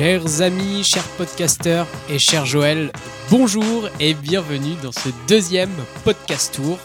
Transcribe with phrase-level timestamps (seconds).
[0.00, 2.90] Chers amis, chers podcasteurs et cher Joël,
[3.28, 5.68] bonjour et bienvenue dans ce deuxième
[6.04, 6.78] podcast tour.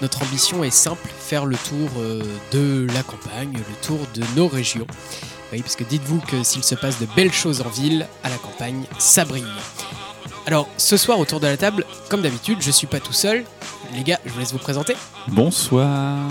[0.00, 4.48] Notre ambition est simple, faire le tour euh, de la campagne, le tour de nos
[4.48, 4.86] régions.
[5.52, 8.38] Oui, parce que dites-vous que s'il se passe de belles choses en ville, à la
[8.38, 9.44] campagne, ça brille.
[10.46, 13.44] Alors, ce soir autour de la table, comme d'habitude, je suis pas tout seul.
[13.94, 14.96] Les gars, je vous laisse vous présenter.
[15.28, 16.26] Bonsoir.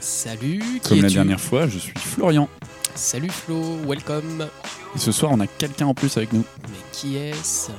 [0.00, 2.48] Salut, qui Comme la dernière fois, je suis Florian.
[2.94, 4.46] Salut Flo, welcome.
[4.94, 6.44] Et ce soir, on a quelqu'un en plus avec nous.
[6.68, 7.70] Mais qui est-ce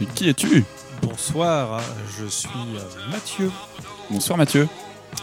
[0.00, 0.64] Mais qui es-tu
[1.02, 1.80] Bonsoir,
[2.18, 3.50] je suis euh, Mathieu.
[4.10, 4.68] Bonsoir Mathieu.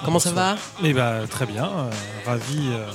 [0.06, 1.90] Comment ça va Eh ben, très bien, euh,
[2.26, 2.86] ravi euh,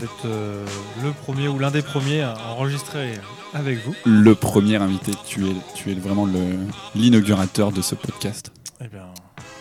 [0.00, 0.64] d'être euh,
[1.02, 3.18] le premier ou l'un des premiers à enregistrer
[3.54, 3.94] avec vous.
[4.04, 6.58] Le premier invité, tu es, tu es vraiment le-
[6.94, 8.52] l'inaugurateur de ce podcast.
[8.84, 9.06] Eh bien,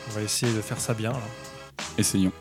[0.10, 1.12] on va essayer de faire ça bien.
[1.12, 1.20] là.
[1.98, 2.34] Essayons.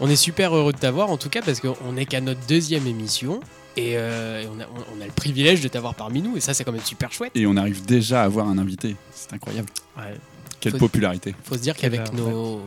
[0.00, 2.86] On est super heureux de t'avoir en tout cas parce qu'on n'est qu'à notre deuxième
[2.86, 3.40] émission
[3.76, 6.40] et, euh, et on, a, on- on a le privilège de t'avoir parmi nous et
[6.40, 7.32] ça c'est quand même super chouette.
[7.34, 8.96] Et on arrive déjà à avoir un invité.
[9.14, 9.68] C'est incroyable.
[9.96, 10.14] Ouais.
[10.60, 11.34] Quelle Faut- popularité.
[11.44, 12.60] Faut se dire qu'avec nos,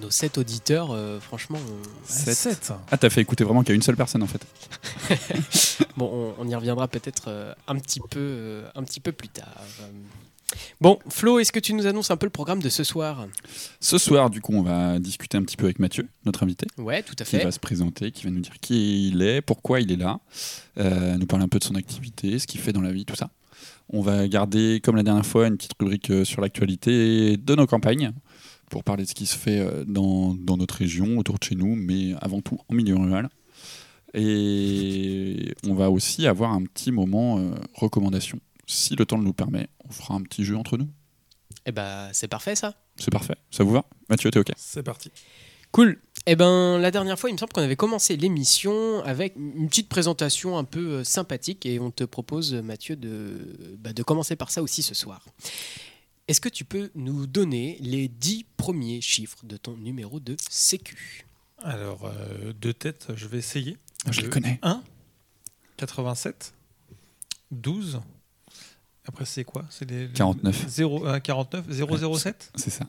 [0.00, 2.34] nos sept auditeurs, euh, franchement, on- Sept.
[2.34, 2.72] Sept.
[2.90, 4.44] Ah, t'as fait écouter vraiment qu'à une seule personne en fait.
[5.96, 9.48] bon, on, on y reviendra peut-être euh, un, petit peu, un petit peu plus tard.
[10.80, 13.26] Bon, Flo, est-ce que tu nous annonces un peu le programme de ce soir
[13.80, 17.02] Ce soir, du coup, on va discuter un petit peu avec Mathieu, notre invité, Ouais,
[17.02, 17.44] tout à qui fait.
[17.44, 20.20] va se présenter, qui va nous dire qui il est, pourquoi il est là,
[20.78, 23.16] euh, nous parler un peu de son activité, ce qu'il fait dans la vie, tout
[23.16, 23.30] ça.
[23.88, 27.66] On va garder, comme la dernière fois, une petite rubrique euh, sur l'actualité de nos
[27.66, 28.12] campagnes,
[28.70, 31.54] pour parler de ce qui se fait euh, dans, dans notre région, autour de chez
[31.54, 33.28] nous, mais avant tout en milieu rural.
[34.14, 38.38] Et on va aussi avoir un petit moment euh, recommandation.
[38.66, 40.88] Si le temps le nous permet, on fera un petit jeu entre nous.
[41.66, 42.74] Eh ben, c'est parfait ça.
[42.96, 43.36] C'est parfait.
[43.50, 43.84] Ça vous va?
[44.08, 44.48] Mathieu, t'es OK?
[44.56, 45.10] C'est parti.
[45.70, 46.00] Cool.
[46.26, 49.88] Eh ben, la dernière fois, il me semble qu'on avait commencé l'émission avec une petite
[49.88, 54.50] présentation un peu euh, sympathique et on te propose, Mathieu, de, bah, de commencer par
[54.50, 55.24] ça aussi ce soir.
[56.28, 61.26] Est-ce que tu peux nous donner les dix premiers chiffres de ton numéro de Sécu?
[61.58, 63.76] Alors, euh, deux têtes, je vais essayer.
[64.10, 64.58] Je les Le connais.
[64.62, 64.82] 1,
[65.76, 66.54] 87,
[67.50, 68.00] 12.
[69.06, 69.64] Après, c'est quoi?
[69.70, 70.64] C'est les, 49.
[70.68, 72.84] 0, euh, 49, 007 C'est ça.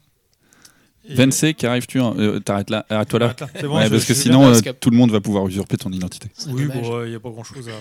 [1.09, 3.25] Vensé, qu'arrives-tu en- euh, T'arrêtes là Arrête-toi là.
[3.25, 5.19] Arrête là, c'est bon, Ouais, je- parce que je sinon, euh, tout le monde va
[5.19, 6.29] pouvoir usurper ton identité.
[6.47, 7.73] Oui, bon, il n'y a pas grand-chose à...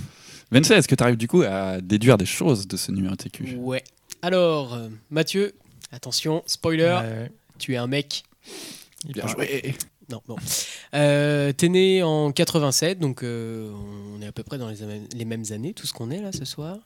[0.52, 3.56] Vensé, est-ce que tu arrives du coup à déduire des choses de ce numéro TQ
[3.56, 3.82] Ouais.
[4.22, 5.54] Alors, euh, Mathieu,
[5.90, 8.22] attention, spoiler, Ouais, tu es un mec.
[9.06, 9.74] il Bien joué
[10.08, 10.36] Non, bon.
[10.94, 13.72] Euh, T'es né en 87, donc euh,
[14.16, 14.76] on est à peu près dans les,
[15.14, 16.78] les mêmes années, tout ce qu'on est là ce soir.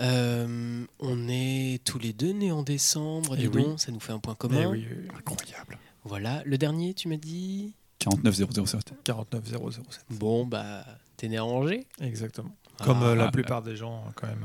[0.00, 3.62] Euh, on est tous les deux nés en décembre, Eh dis oui.
[3.62, 4.66] donc, ça nous fait un point Eh commun.
[4.68, 5.08] oui, oui.
[5.16, 5.78] Incroyable.
[6.04, 8.34] Voilà, le dernier, tu m'as dit 49
[8.66, 8.92] 007.
[9.04, 10.04] 49 007.
[10.10, 10.84] Bon, bah,
[11.16, 12.54] t'es né à Angers Exactement.
[12.84, 14.44] Comme Ah, euh, la Ah, plupart des gens, quand même.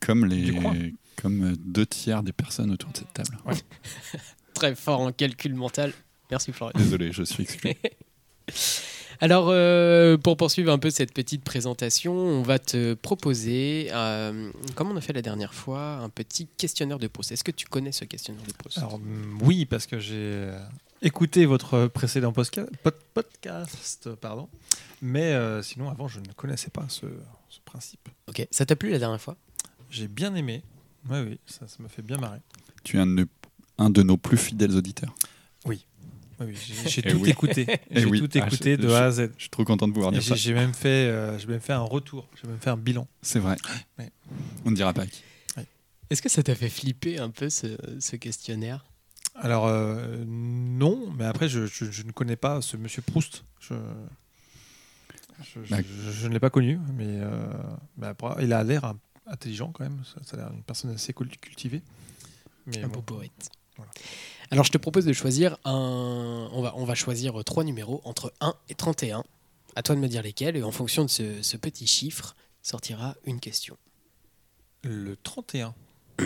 [0.00, 0.76] Comme, Du les, coin.
[1.16, 3.36] comme euh, deux tiers des personnes autour de cette table.
[4.54, 5.92] Très fort en calcul mental.
[6.30, 6.78] Merci Florian.
[6.78, 7.74] Désolé, je suis exclu.
[9.20, 14.90] Alors, euh, pour poursuivre un peu cette petite présentation, on va te proposer, euh, comme
[14.90, 17.32] on a fait la dernière fois, un petit questionnaire de Proust.
[17.32, 20.58] Est-ce que tu connais ce questionnaire de Proust Alors, mm, oui, parce que j'ai euh,
[21.02, 24.48] écouté votre précédent podcast, pardon.
[25.00, 27.06] Mais euh, sinon, avant, je ne connaissais pas ce,
[27.48, 28.08] ce principe.
[28.28, 29.36] Ok, ça t'a plu la dernière fois?
[29.90, 30.62] J'ai bien aimé.
[31.10, 32.38] Oui, oui, ça ça m'a fait bien marrer.
[32.82, 33.28] tu es un de,
[33.78, 35.14] un de nos plus fidèles auditeurs.
[36.40, 36.54] Oui,
[36.86, 37.30] j'ai Eh tout oui.
[37.30, 37.66] écouté.
[37.90, 38.18] Eh J'ai oui.
[38.20, 39.30] tout Ah, écouté je- de A à Z.
[39.36, 40.34] Je suis trop content de pouvoir dire J'ai ça.
[40.34, 43.06] j'ai même, fait, euh, j'ai même fait un retour, j'ai même fait un bilan.
[43.22, 43.56] C'est vrai.
[43.98, 44.10] Ouais.
[44.64, 45.22] On ne dira pas qui.
[46.10, 48.84] Est-ce que ça t'a fait flipper un peu ce, ce questionnaire?
[49.36, 53.42] Alors, euh, non, mais après, je, je- je ne connais pas ce monsieur Proust.
[53.58, 53.74] Je,
[55.42, 55.78] je, je- Bah.
[55.82, 57.46] je- je ne l'ai pas connu, mais, euh,
[57.96, 58.94] mais après, il a l'air
[59.26, 60.02] intelligent quand même.
[60.04, 61.82] Ça, ça a l'air une personne assez cul- cultivée.
[62.66, 63.50] Mais Un bon, beau poète.
[63.76, 63.90] Voilà.
[64.54, 66.48] Alors, je te propose de choisir un.
[66.52, 69.24] On va, on va choisir trois numéros entre 1 et 31.
[69.74, 73.16] À toi de me dire lesquels, et en fonction de ce, ce petit chiffre, sortira
[73.24, 73.76] une question.
[74.84, 75.74] Le 31.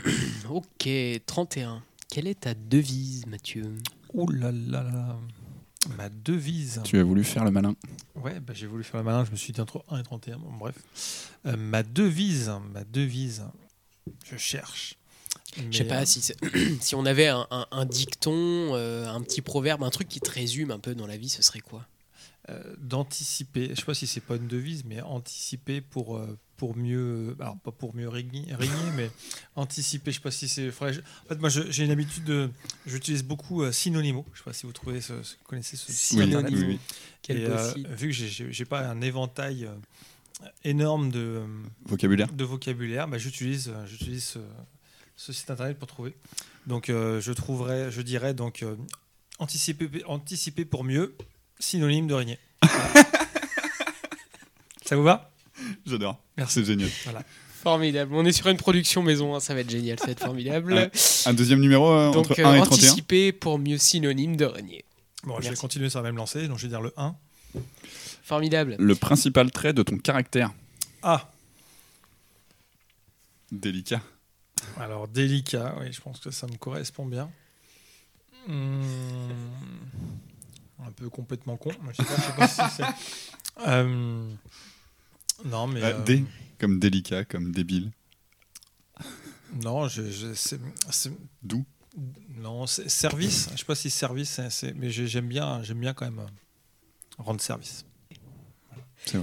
[0.51, 0.91] Ok,
[1.25, 1.83] 31.
[2.11, 3.75] Quelle est ta devise, Mathieu?
[4.13, 5.17] Ouh là là là.
[5.97, 6.83] Ma devise.
[6.85, 7.77] Tu as voulu faire le malin.
[8.15, 10.37] Ouais, bah, j'ai voulu faire le malin, je me suis dit entre 1 et 31.
[10.37, 11.33] Bon, bref.
[11.47, 13.45] Euh, ma devise, ma devise,
[14.23, 14.98] je cherche.
[15.71, 16.23] Je sais pas euh, si,
[16.81, 18.33] si on avait un, un- un dicton,
[18.75, 21.43] euh, un petit proverbe, un truc qui te résume un peu dans la vie, ce
[21.43, 21.87] serait quoi?
[22.51, 23.69] Euh, d'anticiper.
[23.71, 27.37] Je sais pas si c'est pas une devise, mais anticiper pour euh, pour mieux.
[27.41, 29.11] Alors pas pour mieux régner, régner, mais
[29.55, 30.13] anticiper.
[30.13, 30.71] Je sais pas si c'est.
[30.71, 32.49] je- En fait, moi, j'ai une habitude de.
[32.87, 34.25] J'utilise beaucoup euh, Synonymo.
[34.33, 36.19] Je sais pas si vous trouvez ce, ce- connaissez ce site
[36.55, 36.79] Oui, oui,
[37.51, 41.43] euh, vu que j'ai- pas un éventail euh, énorme de,
[41.85, 44.39] Vocabulaire de vocabulaire, bah, j'utilise j'utilise ce,
[45.19, 46.15] ce site internet pour trouver.
[46.67, 48.77] Donc euh, je trouverai, je dirais donc euh,
[49.39, 51.15] anticiper, anticiper pour mieux,
[51.59, 52.39] synonyme de régner.
[52.63, 53.05] Voilà.
[54.85, 55.31] Ça vous va?
[55.85, 56.19] J'adore.
[56.39, 56.61] Merci.
[56.61, 56.89] C'est génial.
[57.63, 58.15] Formidable.
[58.15, 60.91] On est sur une production maison, hein, ça va être génial, ça va être formidable.
[61.27, 64.45] Un deuxième numéro euh, Donc, entre euh, 1 et 31 anticiper pour mieux synonyme de
[64.45, 64.85] régner.
[65.25, 67.17] Bon, je vais continuer sur la même lancée, donc je vais dire le 1.
[68.23, 68.77] Formidable.
[68.79, 70.53] Le principal trait de ton caractère.
[71.03, 71.33] Ah,
[73.51, 74.01] Délicat.
[74.79, 77.31] Alors délicat, oui, je pense que ça me correspond bien.
[78.47, 79.31] Hmm,
[80.87, 82.85] un peu complètement con, mais je sais pas, je sais pas si c'est.
[83.67, 84.31] Euh,
[85.45, 85.83] non, mais.
[85.83, 86.25] Euh, euh, D,
[86.61, 87.91] comme délicat, comme débile.
[89.65, 91.11] Non, je, je- c'est- c'est-
[91.43, 91.65] D'où
[92.37, 93.49] Non, c'est- service.
[93.53, 96.21] Je sais pas si service, c'est- c'est- mais j'ai- j'aime bien, j'aime bien quand même
[96.21, 96.27] euh,
[97.19, 97.85] rendre service.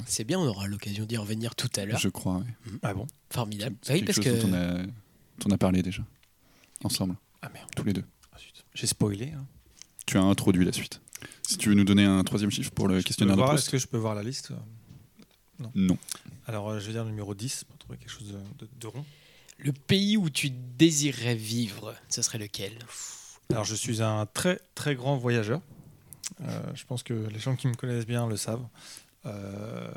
[0.06, 2.00] C'est bien, on aura l'occasion d'y revenir tout à l'heure.
[2.00, 2.44] Je crois.
[2.82, 3.08] Ah bon?
[3.30, 3.78] Formidable.
[3.84, 4.92] C'est Oui, parce chose que dont
[5.46, 6.04] on a, parlé déjà.
[6.84, 8.04] Ensemble, Ah merde, tous les deux.
[8.34, 8.38] Ah,
[8.74, 9.32] j'ai spoilé.
[9.32, 9.46] hein.
[10.06, 11.02] Tu as introduit la suite.
[11.42, 13.78] Si tu veux nous donner un troisième chiffre pour le Je questionnaire de Est-ce que
[13.78, 14.52] je peux voir la liste
[15.76, 15.98] Non.
[16.48, 18.88] Alors, euh, je vais dire le numéro 10 pour trouver quelque chose de, de- de
[18.88, 19.06] rond.
[19.58, 22.74] le pays où tu désirerais vivre, ce serait lequel?
[23.52, 25.62] Alors, je suis un très très grand voyageur.
[26.42, 28.68] Euh, je pense que les gens qui me connaissent bien le savent.
[29.26, 29.92] Euh,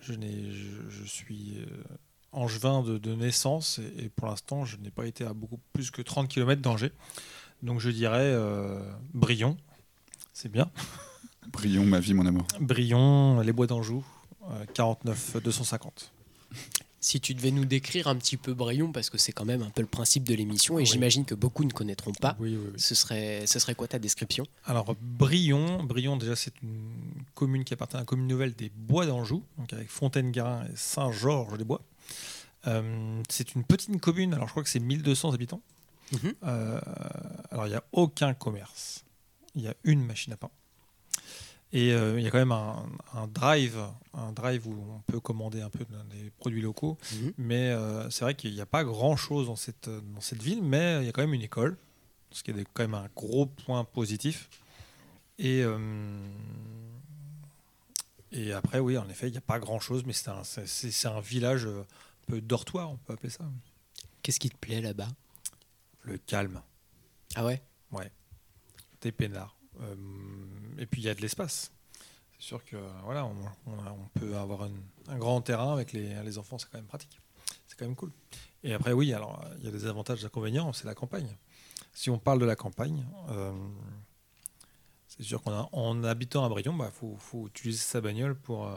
[0.00, 1.66] je, n'ai- je, je suis euh,
[2.32, 5.90] angevin de, de naissance et, et pour l'instant, je n'ai pas été à beaucoup plus
[5.90, 6.92] que 30 km d'Angers.
[7.62, 8.80] Donc, je dirais euh,
[9.14, 9.56] Brion.
[10.32, 10.70] C'est bien.
[11.52, 12.46] Brillons, ma vie, mon amour.
[12.60, 14.04] Brion, les Bois d'Anjou,
[14.50, 16.12] euh, 49 250.
[17.04, 19.70] Si tu devais nous décrire un petit peu Brion, parce que c'est quand même un
[19.70, 20.86] peu le principe de l'émission, et Oui.
[20.86, 22.80] j'imagine que beaucoup ne connaîtront pas, Oui, oui, oui.
[22.80, 24.46] ce serait, ce serait quoi ta description?
[24.64, 26.92] Alors, Brion, Brion déjà, c'est une
[27.34, 31.82] commune qui appartient à la commune nouvelle des Bois d'Anjou, donc avec Fontaine-Garin et Saint-Georges-des-Bois.
[32.66, 35.62] Euh, c'est une petite commune, alors je crois que c'est 1200 habitants.
[36.12, 36.34] Mhm.
[36.44, 36.80] Euh,
[37.50, 39.04] alors, il n'y a aucun commerce.
[39.54, 40.50] Il y a une machine à pain.
[41.72, 42.84] Et euh, il y a quand même un,
[43.14, 43.78] un drive,
[44.12, 46.98] un drive où on peut commander un peu des produits locaux.
[47.12, 47.32] Mhm.
[47.38, 50.98] Mais euh, c'est vrai qu'il n'y a pas grand-chose dans cette, dans cette ville, mais
[51.00, 51.78] il y a quand même une école,
[52.30, 54.50] ce qui est quand même un gros point positif.
[55.38, 55.78] Et, euh,
[58.32, 60.66] et après, oui, en effet, il n'y a pas grand-chose, mais c'est un, c'est-
[61.20, 63.44] village euh, un peu dortoir, on peut appeler ça.
[64.22, 65.08] Qu'est-ce qui te plaît là-bas?
[66.02, 66.62] Le calme,
[67.34, 67.62] Ah ouais?
[69.00, 69.56] T'es peinard.
[69.80, 69.94] Euh,
[70.78, 71.72] et puis il y a de l'espace.
[72.38, 73.34] C'est sûr que voilà, on,
[73.66, 74.70] on a- on peut avoir un,
[75.08, 77.20] un grand terrain avec les, les enfants, c'est quand même pratique.
[77.66, 78.12] C'est quand même cool.
[78.62, 81.36] Et après, oui, alors il y a des avantages, des inconvénients, c'est la campagne.
[81.94, 83.52] Si on parle de la campagne, euh,
[85.16, 88.66] c'est sûr qu'en en habitant à Brion, il bah, faut, faut utiliser sa bagnole pour,
[88.68, 88.76] euh,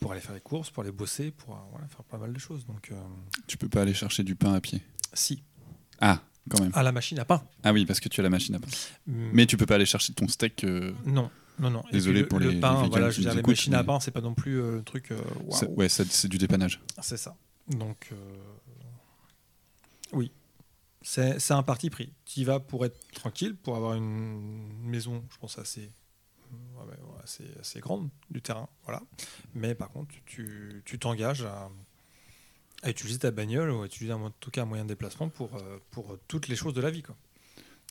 [0.00, 2.38] pour aller faire les courses, pour aller bosser, pour euh, voilà, faire pas mal de
[2.38, 2.66] choses.
[2.66, 3.00] Donc, euh,
[3.46, 4.82] Tu peux pas aller chercher du pain à pied?
[5.14, 5.42] si,
[6.00, 6.20] Ah,
[6.50, 6.70] quand même.
[6.74, 7.42] à la machine à pain.
[7.62, 8.68] Ah oui, parce que tu as la machine à pain.
[9.06, 10.64] Mais Mais tu peux pas aller chercher ton steak.
[10.64, 11.82] euh, Non, non, non.
[11.90, 13.74] Désolé le- pour le les- pain, les voilà, je veux dire, nous les écoutent, machines
[13.74, 15.12] à pain, c'est pas non plus le truc.
[15.50, 16.80] ça- ouais, c'est du dépannage.
[17.02, 17.36] C'est ça.
[17.68, 18.10] Donc,
[20.12, 20.30] oui,
[21.08, 22.12] c'est un parti pris.
[22.26, 25.90] Tu y vas pour être tranquille, pour avoir une maison, je pense, assez,
[27.24, 29.02] assez, assez grande, du terrain, voilà.
[29.54, 31.70] Mais par contre, tu tu t'engages à,
[32.82, 35.54] à utiliser ta bagnole ou à utiliser en tout cas un moyen de déplacement pour,
[35.56, 37.02] euh, pour toutes les choses de la vie.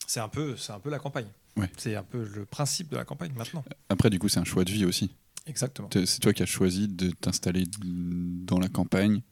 [0.06, 1.28] C'est un, peu- un peu la campagne.
[1.56, 1.70] Ouais.
[1.76, 3.64] C'est un peu le principe de la campagne maintenant.
[3.88, 5.10] Après, du coup, c'est un choix de vie aussi.
[5.46, 5.88] Exactement.
[5.92, 9.22] C'est toi qui as choisi de t'installer dans la campagne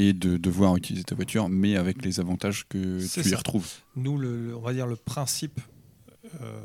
[0.00, 3.68] et de devoir utiliser ta voiture, mais avec les avantages que tu y retrouves.
[3.96, 5.60] nous, le, le- on va dire le principe,
[6.40, 6.60] euh,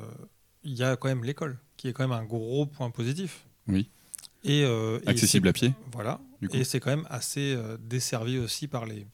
[0.63, 3.45] il y a quand même l'école, qui est quand même un gros point positif.
[3.67, 3.89] Oui.
[4.43, 6.19] Et, euh, et Accessible à pied, Voilà.
[6.51, 9.07] Et c'est quand même assez euh, desservi aussi par les,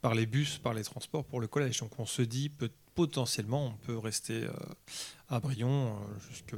[0.00, 1.78] par les bus, par les transports pour le collège.
[1.80, 4.46] Donc on se dit peut, potentiellement on peut rester
[5.28, 5.96] à Brion
[6.30, 6.54] jusque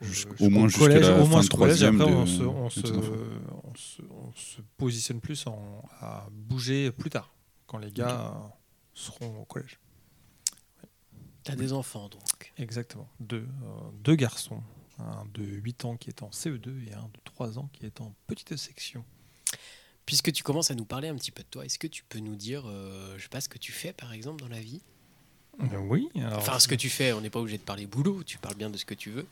[0.00, 1.82] jusqu'au- Jusqu'au- au jusqu'au moins jusqu'à collège, la au moins jusqu'au collège.
[1.82, 6.90] Après, de- on, se, on, se, on se- on se positionne plus en- à bouger
[6.92, 7.32] plus tard,
[7.66, 8.34] quand les gars
[8.94, 9.78] seront au collège.
[11.42, 12.52] T'as des enfants donc.
[12.56, 13.08] Exactement.
[13.20, 13.66] Deux, euh,
[14.02, 14.62] deux garçons.
[14.98, 18.00] Un de 8 ans qui est en CE2 et un de 3 ans qui est
[18.00, 19.04] en petite section.
[20.06, 22.18] Puisque tu commences à nous parler un petit peu de toi, est-ce que tu peux
[22.20, 24.82] nous dire, euh, je sais pas, ce que tu fais par exemple dans la vie?
[25.60, 26.08] Euh, oui.
[26.16, 28.56] alors- Enfin, ce que tu fais, on n'est pas obligé de parler boulot, tu parles
[28.56, 29.26] bien de ce que tu veux.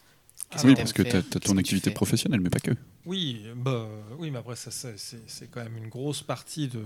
[0.52, 2.72] Qu'est-ce Ah, oui, parce que tu as, ton activité professionnelle, mais pas que.
[3.06, 6.82] Oui, bah, oui, mais après, ça, ça, c'est quand même une grosse partie de,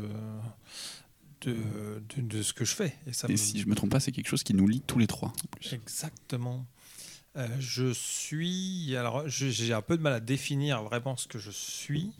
[1.42, 1.54] de,
[2.16, 2.94] de, de ce que je fais.
[3.06, 4.80] Et ça Et me- si je me trompe pas, c'est quelque chose qui nous lie
[4.80, 5.28] tous les trois.
[5.28, 5.72] en plus.
[5.72, 6.64] Exactement.
[7.36, 8.96] Euh, je suis.
[8.96, 12.10] Alors, j'ai un peu de mal à définir vraiment ce que je suis,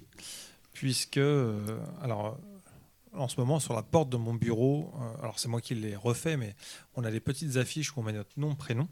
[0.73, 1.17] puisque.
[1.17, 2.39] euh, alors,
[3.15, 5.97] en ce moment, sur la porte de mon bureau, euh, alors c'est moi qui l'ai
[5.97, 6.55] refait, mais
[6.97, 8.89] on a des petites affiches où on met notre nom, prénom.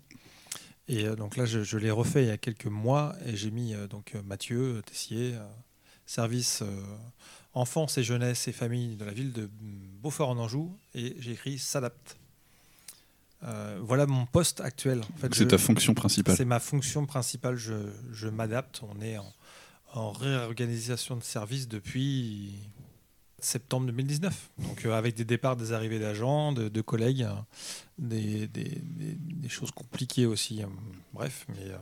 [0.88, 3.50] Et euh, donc là, je, je l'ai refait il y a quelques mois et j'ai
[3.50, 5.34] mis euh, donc euh, Mathieu Tessier,
[6.06, 6.62] service
[7.54, 9.48] enfance et jeunesse et famille de la ville de
[10.02, 12.16] Beaufort en Anjou, et j'ai écrit s'adapte.
[13.44, 15.00] Euh, voilà mon poste actuel.
[15.00, 16.36] En fait, C'est ta fonction principale.
[16.36, 17.56] c'est ma fonction principale.
[17.56, 17.74] Je,
[18.12, 18.80] je m'adapte.
[18.82, 19.32] On est en,
[19.92, 22.54] en réorganisation de service depuis
[23.44, 24.50] septembre 2019.
[24.58, 27.46] Donc euh, avec des départs, des arrivées d'agents, de, collègues, hein,
[27.98, 28.48] des,
[29.48, 30.62] choses compliquées aussi.
[30.62, 30.70] hein.
[31.12, 31.76] Bref, mais euh,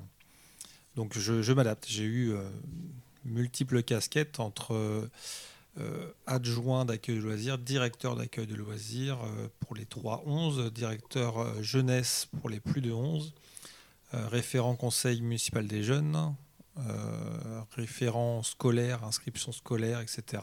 [0.96, 1.86] donc je, je m'adapte.
[1.88, 2.42] J'ai eu euh,
[3.24, 5.08] multiples casquettes entre euh,
[5.78, 11.62] euh, adjoint d'accueil de loisirs, directeur d'accueil de loisirs euh, pour les 3-11, directeur euh,
[11.62, 13.32] jeunesse pour les plus de 11,
[14.12, 16.34] euh, référent conseil municipal des jeunes,
[16.78, 20.42] euh, référent scolaire, inscription scolaire, etc.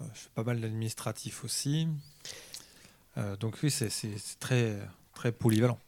[0.00, 1.88] Je fais pas mal d'administratif aussi.
[3.16, 3.90] Euh, donc oui, c'est
[4.38, 4.78] très,
[5.14, 5.78] très polyvalent.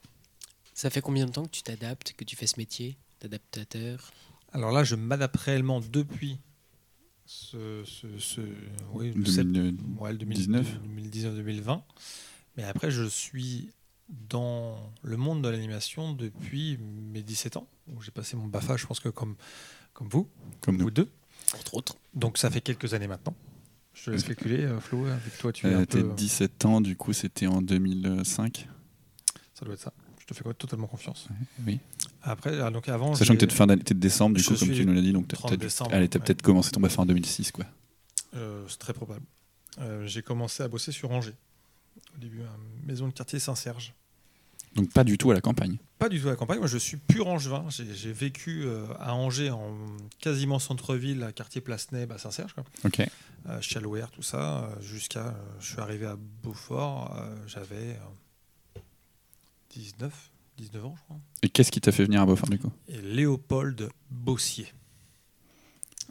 [0.75, 4.11] Ça fait combien de temps que tu t'adaptes, que tu fais ce métier d'adaptateur?
[4.53, 6.39] Alors là, je m'adapte réellement depuis
[7.27, 8.41] ce, ce- ce-
[8.93, 10.67] oui, le sept- 2000, ouais, le 19.
[10.97, 11.83] 2019-2020.
[12.57, 13.71] Mais après, je suis
[14.09, 17.69] dans le monde de l'animation depuis mes 17 ans.
[17.95, 19.37] où J'ai passé mon BAFA, je pense que comme,
[19.93, 20.29] comme vous,
[20.61, 20.85] comme nous.
[20.87, 21.09] vous deux.
[21.55, 21.95] Entre autres.
[22.15, 23.35] Donc ça fait quelques années maintenant.
[23.95, 26.13] Je te laisse calculer, euh, Flo, avec toi tu es Euh, un peu...
[26.17, 28.69] 17 ans, du coup, c'était en 2005.
[29.55, 29.93] Ça doit être ça.
[30.21, 31.29] Je te fais quoi, totalement confiance.
[31.67, 31.81] Oui.
[32.23, 34.49] Après, ah, donc avant, Sachant que j'ai- t'es de fin d'année, de décembre, du Je
[34.49, 36.35] coup, comme tu nous l'as dit, donc t'as 30 peut-être ouais.
[36.43, 37.65] commencé ton BAFA en 2006, quoi.
[38.35, 39.25] Euh, c'est très probable.
[39.81, 41.35] Euh, j'ai commencé à bosser sur Angers.
[42.15, 42.57] Au début, à
[42.87, 43.93] maison de quartier Saint-Serge.
[44.77, 45.79] Donc pas du tout à la campagne.
[45.99, 46.59] Pas du tout à la campagne.
[46.59, 47.67] Moi, je suis pur angevin.
[47.69, 49.77] J'ai vécu euh, à Angers, en
[50.19, 52.55] quasiment centre-ville, à quartier Place-Neb, à Saint-Serge.
[52.85, 53.01] Ok.
[53.49, 55.35] Euh, Chalouer, tout ça, euh, jusqu'à.
[55.61, 57.15] je suis arrivé à Beaufort.
[57.47, 57.99] J'avais
[58.77, 58.81] euh,
[59.75, 61.17] 19, 19 ans, je crois.
[61.43, 62.73] Et qu'est-ce qui t'a fait venir à Beaufort, du coup?
[62.89, 64.73] Et Léopold Bossier.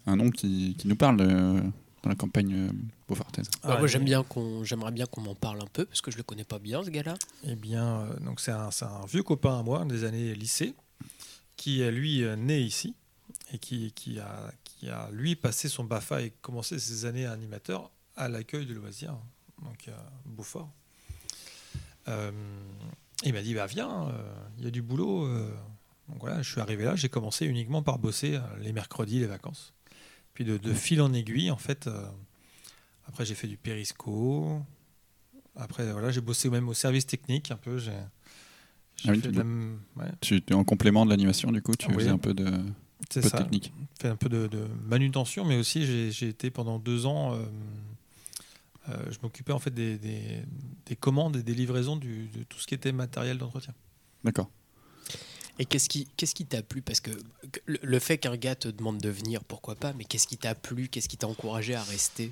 [0.05, 1.71] Un nom qui, qui nous parle
[2.03, 2.69] dans la campagne euh,
[3.07, 3.49] beaufortaise.
[3.63, 6.11] Bah, Ah, moi, j'aime bien qu'on, j'aimerais bien qu'on m'en parle un peu parce que
[6.11, 7.15] je le connais pas bien, ce gars-là.
[7.43, 10.73] Eh bien, euh, donc c'est un, c'est un vieux copain à moi des années lycée
[11.55, 12.95] qui est lui euh, né ici
[13.51, 17.91] et qui, qui a, qui a lui passé son BAFA et commencé ses années animateur
[18.15, 19.17] à l'accueil de loisirs,
[19.61, 20.69] donc à Beaufort.
[22.07, 22.31] Euh,
[23.23, 25.25] il m'a dit bah viens, euh, il y a du boulot.
[25.25, 25.51] euh.
[26.07, 29.73] donc voilà, je suis arrivé là, j'ai commencé uniquement par bosser les mercredis, les vacances.
[30.39, 32.07] Puis de, de fil en aiguille, en fait, euh,
[33.05, 34.61] après j'ai fait du périsco,
[35.57, 37.77] après, voilà, j'ai bossé même au service technique un peu.
[37.77, 37.91] J'ai
[39.05, 39.43] Ah oui, tu de la-
[40.01, 41.95] ouais, Tu en complément de l'animation, du coup, tu Ah oui.
[41.97, 42.45] faisais un peu de,
[43.09, 43.37] c'est peu de ça.
[43.39, 43.73] technique.
[44.01, 47.33] Fait un peu de, de manutention, mais aussi j'ai j'ai été pendant deux ans.
[47.35, 47.43] euh,
[48.87, 50.41] euh, je m'occupais en fait des, des-
[50.85, 53.73] des commandes et des livraisons du- de tout ce qui était matériel d'entretien.
[54.23, 54.49] D'accord.
[55.59, 56.81] Et qu'est-ce qui, qu'est-ce qui t'a plu?
[56.81, 57.11] Parce que
[57.65, 60.87] le, fait qu'un gars te demande de venir, pourquoi pas Mais qu'est-ce qui t'a plu?
[60.87, 62.31] Qu'est-ce qui t'a encouragé à rester?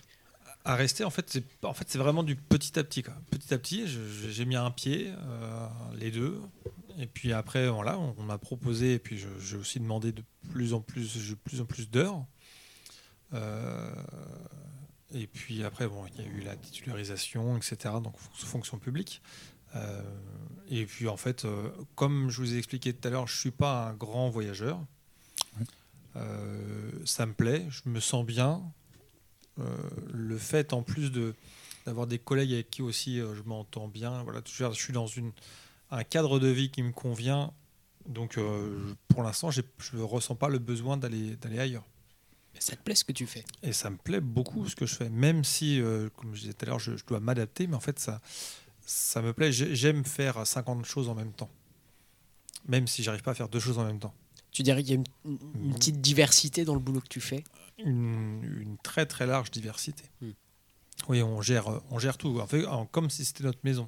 [0.63, 3.03] À rester, en fait, c'est en fait, c'est vraiment du petit à petit.
[3.03, 3.13] Quoi.
[3.29, 3.85] Petit à petit,
[4.29, 6.41] j'ai mis un pied, euh, les deux.
[6.99, 10.81] Et puis après, voilà, on, m'a proposé, et puis j'ai aussi demandé de plus en
[10.81, 12.25] plus, plus en plus d'heures.
[13.33, 13.93] Euh,
[15.13, 17.95] et puis après, bon, il y a eu la titularisation, etc.
[18.01, 19.21] Donc fon- fonction publique.
[19.75, 20.01] Euh,
[20.69, 23.51] et puis en fait, euh, comme je vous ai expliqué tout à l'heure, je suis
[23.51, 24.79] pas un grand voyageur.
[26.15, 28.61] Euh, ça me plaît, je me sens bien.
[29.59, 29.63] Euh,
[30.13, 31.33] le fait en plus de
[31.85, 34.23] d'avoir des collègues avec qui aussi euh, je m'entends bien.
[34.23, 35.31] Voilà, je, suis dans une,
[35.89, 37.53] un cadre de vie qui me convient.
[38.07, 41.85] Donc euh, pour l'instant, j'ai- je ne ressens pas le besoin d'aller d'aller ailleurs.
[42.59, 43.45] Ça te plaît ce que tu fais?
[43.63, 46.53] Et ça me plaît beaucoup ce que je fais, même si, euh, comme je disais
[46.53, 48.19] tout à l'heure, je, je dois m'adapter, mais en fait, ça,
[48.87, 49.51] ça me plaît.
[49.51, 51.49] J'ai- J'aime faire 50 choses en même temps,
[52.67, 54.13] même si j'arrive pas à faire deux choses en même temps.
[54.51, 57.43] Tu dirais qu'il y a une, une petite diversité dans le boulot que tu fais?
[57.77, 60.03] Une, une très très large diversité.
[60.21, 60.31] Hmm.
[61.09, 63.87] Oui, on gère, on gère tout, en fait, comme si c'était notre maison.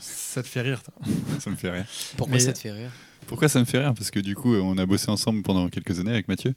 [0.00, 0.94] ça te fait rire, toi?
[1.40, 1.86] Ça me fait rire.
[2.16, 2.90] Pourquoi Mais- ça te fait rire?
[3.28, 3.94] Pourquoi ça me fait rire?
[3.94, 6.54] Parce que du coup, on a bossé ensemble pendant quelques années avec Mathieu.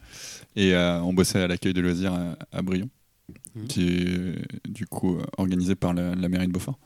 [0.56, 2.90] Et euh, on bossait à l'accueil de loisirs à, à Brion,
[3.56, 3.68] Mhm.
[3.68, 6.78] qui est du coup organisé par la, la mairie de Beaufort.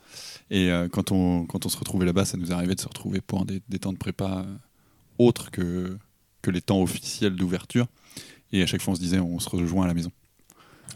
[0.51, 3.21] Et euh, quand, on, quand on se retrouvait là-bas, ça nous arrivait de se retrouver
[3.21, 4.55] pour des, des temps de prépa euh,
[5.17, 5.97] autres que,
[6.41, 7.87] que les temps officiels d'ouverture.
[8.51, 10.11] Et à chaque fois, on se disait, on se rejoint à la maison.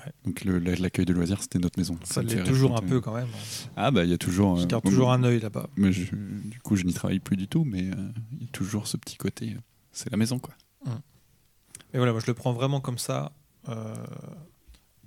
[0.06, 0.12] Ouais.
[0.26, 0.44] Donc
[0.80, 1.98] l'accueil de loisirs, c'était notre maison.
[2.04, 3.28] Ça l'est toujours un peu quand même.
[3.76, 4.58] Ah bah il y a toujours.
[4.58, 5.70] Je euh, garde moi, toujours un œil là-bas.
[5.76, 7.96] mais je- du coup, je n'y travaille plus du tout, mais euh,
[8.34, 9.56] il y a toujours ce petit côté.
[9.92, 10.54] c'est la maison, quoi.
[10.86, 13.32] Mais voilà, moi je le prends vraiment comme ça.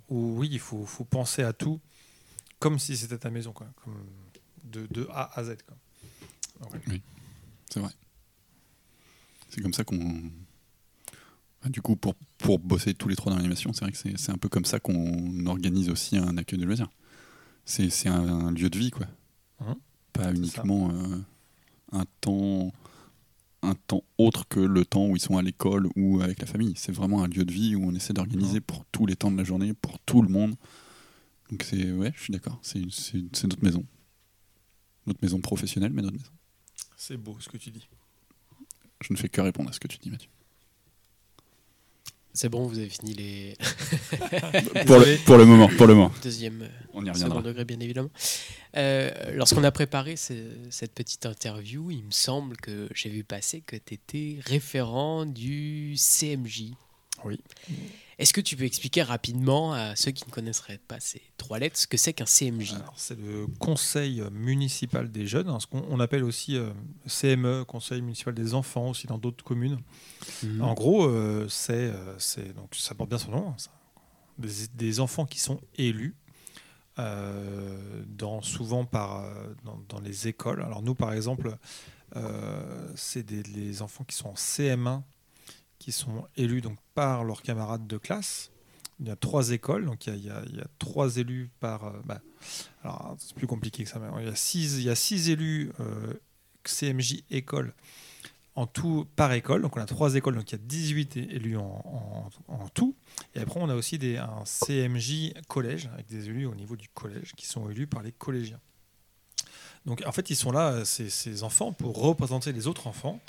[0.09, 1.79] Où oui, il faut, faut penser à tout
[2.59, 3.67] comme si c'était ta maison, quoi.
[3.83, 4.05] Comme
[4.63, 5.57] de, de A à Z.
[5.67, 6.69] Quoi.
[6.71, 7.01] Ouais.
[7.69, 7.91] C'est vrai.
[9.49, 10.21] C'est comme ça qu'on.
[11.63, 14.31] Ah, du coup, pour, pour bosser tous les trois dans l'animation, c'est vrai que c'est
[14.31, 16.89] un peu comme ça qu'on organise aussi un accueil de loisirs.
[17.65, 19.07] C'est un, un lieu de vie, quoi.
[19.59, 19.75] Mhm.
[20.13, 21.17] Pas uniquement euh,
[21.91, 22.71] un temps
[23.63, 26.73] un temps autre que le temps où ils sont à l'école ou avec la famille.
[26.75, 29.37] C'est vraiment un lieu de vie où on essaie d'organiser pour tous les temps de
[29.37, 30.55] la journée, pour tout le monde.
[31.49, 32.59] Donc c'est ouais, je suis d'accord.
[32.61, 32.81] C'est
[33.43, 33.85] notre maison,
[35.05, 36.31] notre maison professionnelle, mais notre maison.
[36.95, 37.87] C'est beau ce que tu dis.
[39.01, 40.29] Je ne fais que répondre à ce que tu dis, Mathieu.
[42.37, 43.57] C'est bon, vous avez fini les
[44.85, 46.11] pour, le, pour le moment, pour le moment.
[46.21, 47.41] deuxième On y second reviendra.
[47.41, 48.11] degré, bien évidemment.
[48.75, 50.33] Euh, Lorsqu'on a préparé ce-
[50.69, 55.95] cette petite interview, il me semble que j'ai vu passer que tu étais référent du
[55.97, 56.73] CMJ.
[57.25, 57.39] Oui.
[58.19, 61.77] Est-ce que tu peux expliquer rapidement à ceux qui ne connaisseraient pas ces trois lettres
[61.77, 65.99] ce que c'est qu'un CMJ c'est le Conseil municipal des jeunes, hein, ce qu'on on
[65.99, 66.71] appelle aussi euh,
[67.05, 69.79] CME, Conseil municipal des enfants, aussi dans d'autres communes.
[70.41, 70.63] Mhm.
[70.63, 73.69] En gros, euh, c'est, euh, c'est- donc ça porte bien son nom, hein, ça.
[74.39, 76.15] Des, des enfants qui sont élus,
[76.99, 79.25] euh, dans, souvent par,
[79.63, 80.61] dans, dans les écoles.
[80.63, 81.55] Alors nous, par exemple,
[82.95, 85.03] c'est des, les enfants qui sont en CM1
[85.79, 88.51] qui sont élus donc par leurs camarades de classe.
[88.99, 90.41] Il y a trois écoles, donc il y a,
[90.79, 91.85] trois élus par.
[91.85, 92.19] euh, bah,
[92.83, 93.99] alors c'est plus compliqué que ça.
[93.99, 96.13] Mais il y a six, il y a six élus euh,
[96.63, 97.73] CMJ école
[98.57, 99.61] en tout par école.
[99.61, 102.29] Donc on a trois écoles, donc il y a 18 é- élus en,
[102.73, 102.95] tout.
[103.35, 107.33] Et après on a aussi un CMJ collège avec des élus au niveau du collège
[107.37, 108.59] qui sont élus par les collégiens.
[109.85, 113.21] Donc en fait ils sont là, ces, ces enfants, pour représenter les autres enfants.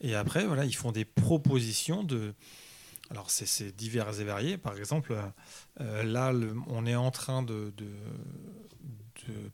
[0.00, 2.34] Et après voilà, ils font des propositions de...
[3.10, 4.58] Alors c'est- divers et variés.
[4.58, 5.16] Par exemple,
[5.80, 6.32] euh, là
[6.68, 7.72] on est en train de,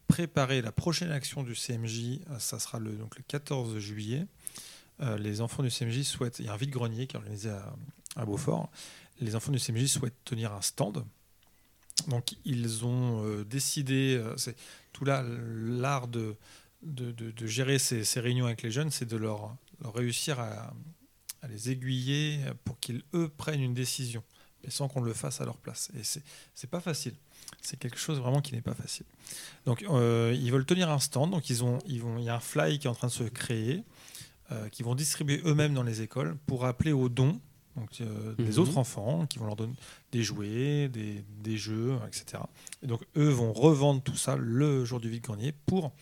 [0.08, 2.20] préparer la prochaine action du CMJ.
[2.30, 4.26] Euh, Ça sera le, donc le 14 juillet.
[5.00, 6.38] Euh, les enfants du CMJ souhaitent.
[6.40, 7.50] Il y a un vide-grenier qui est organisé
[8.16, 8.70] à, Beaufort.
[9.20, 11.04] Les enfants du CMJ souhaitent tenir un stand.
[12.08, 14.56] Donc ils ont décidé, c'est
[14.92, 16.34] tout là l'art de,
[16.82, 20.72] de, gérer ces, ces réunions avec les jeunes, c'est de leur réussir à,
[21.42, 24.22] à les aiguiller pour qu'ils eux prennent une décision,
[24.62, 25.90] mais sans qu'on le fasse à leur place.
[25.98, 26.22] Et c'est
[26.54, 27.14] c'est pas facile.
[27.62, 29.06] C'est quelque chose vraiment qui n'est pas facile.
[29.66, 32.36] Donc euh, ils veulent tenir un stand, donc ils ont, ils vont, il y a
[32.36, 33.82] un fly qui est en train de se créer
[34.52, 37.40] euh, qui vont distribuer eux-mêmes dans les écoles pour appeler aux dons
[37.76, 38.58] donc, euh, des Mhm.
[38.58, 39.74] autres enfants, qui vont leur donner
[40.10, 42.42] des jouets, des, des jeux, etc.
[42.82, 45.92] Et donc eux vont revendre tout ça le jour du vide-grenier pour,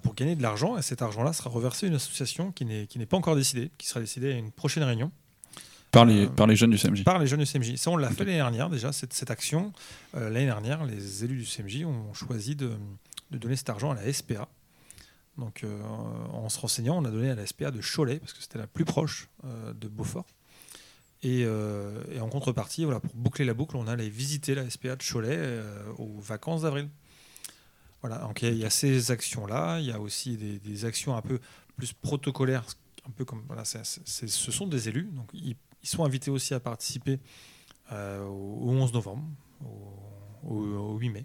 [0.00, 0.76] pour gagner de l'argent.
[0.78, 4.00] Et cet argent-là sera reversé à une association qui n'est pas encore décidée, qui sera
[4.00, 5.10] décidée à une prochaine réunion
[5.90, 7.04] Par les, Euh, par les jeunes du CMJ.
[7.04, 7.76] par les jeunes du CMJ.
[7.76, 9.72] Ça, on l'a fait l'année dernière déjà, cette, cette action.
[10.16, 12.72] Euh, l'année dernière, les élus du CMJ ont choisi de,
[13.30, 14.48] de donner cet argent à la SPA.
[15.38, 15.82] Donc, euh,
[16.32, 18.66] en se renseignant, on a donné à la SPA de Cholet, parce que c'était la
[18.66, 20.26] plus proche euh, de Beaufort.
[21.22, 25.02] Et, et en contrepartie, voilà, pour boucler la boucle, on allait visiter la SPA de
[25.04, 25.38] Cholet
[25.98, 26.88] aux vacances d'avril.
[28.02, 30.58] Voilà, donc il y a- il y, a ces actions-là, il y a aussi des,
[30.58, 31.38] des actions un peu
[31.76, 32.64] plus protocolaires,
[33.06, 36.52] un peu comme voilà, c'est- ce sont des élus, donc ils, ils sont invités aussi
[36.54, 37.18] à participer
[37.92, 39.24] euh, au au 11 novembre,
[39.64, 41.24] au, au- au 8 mai,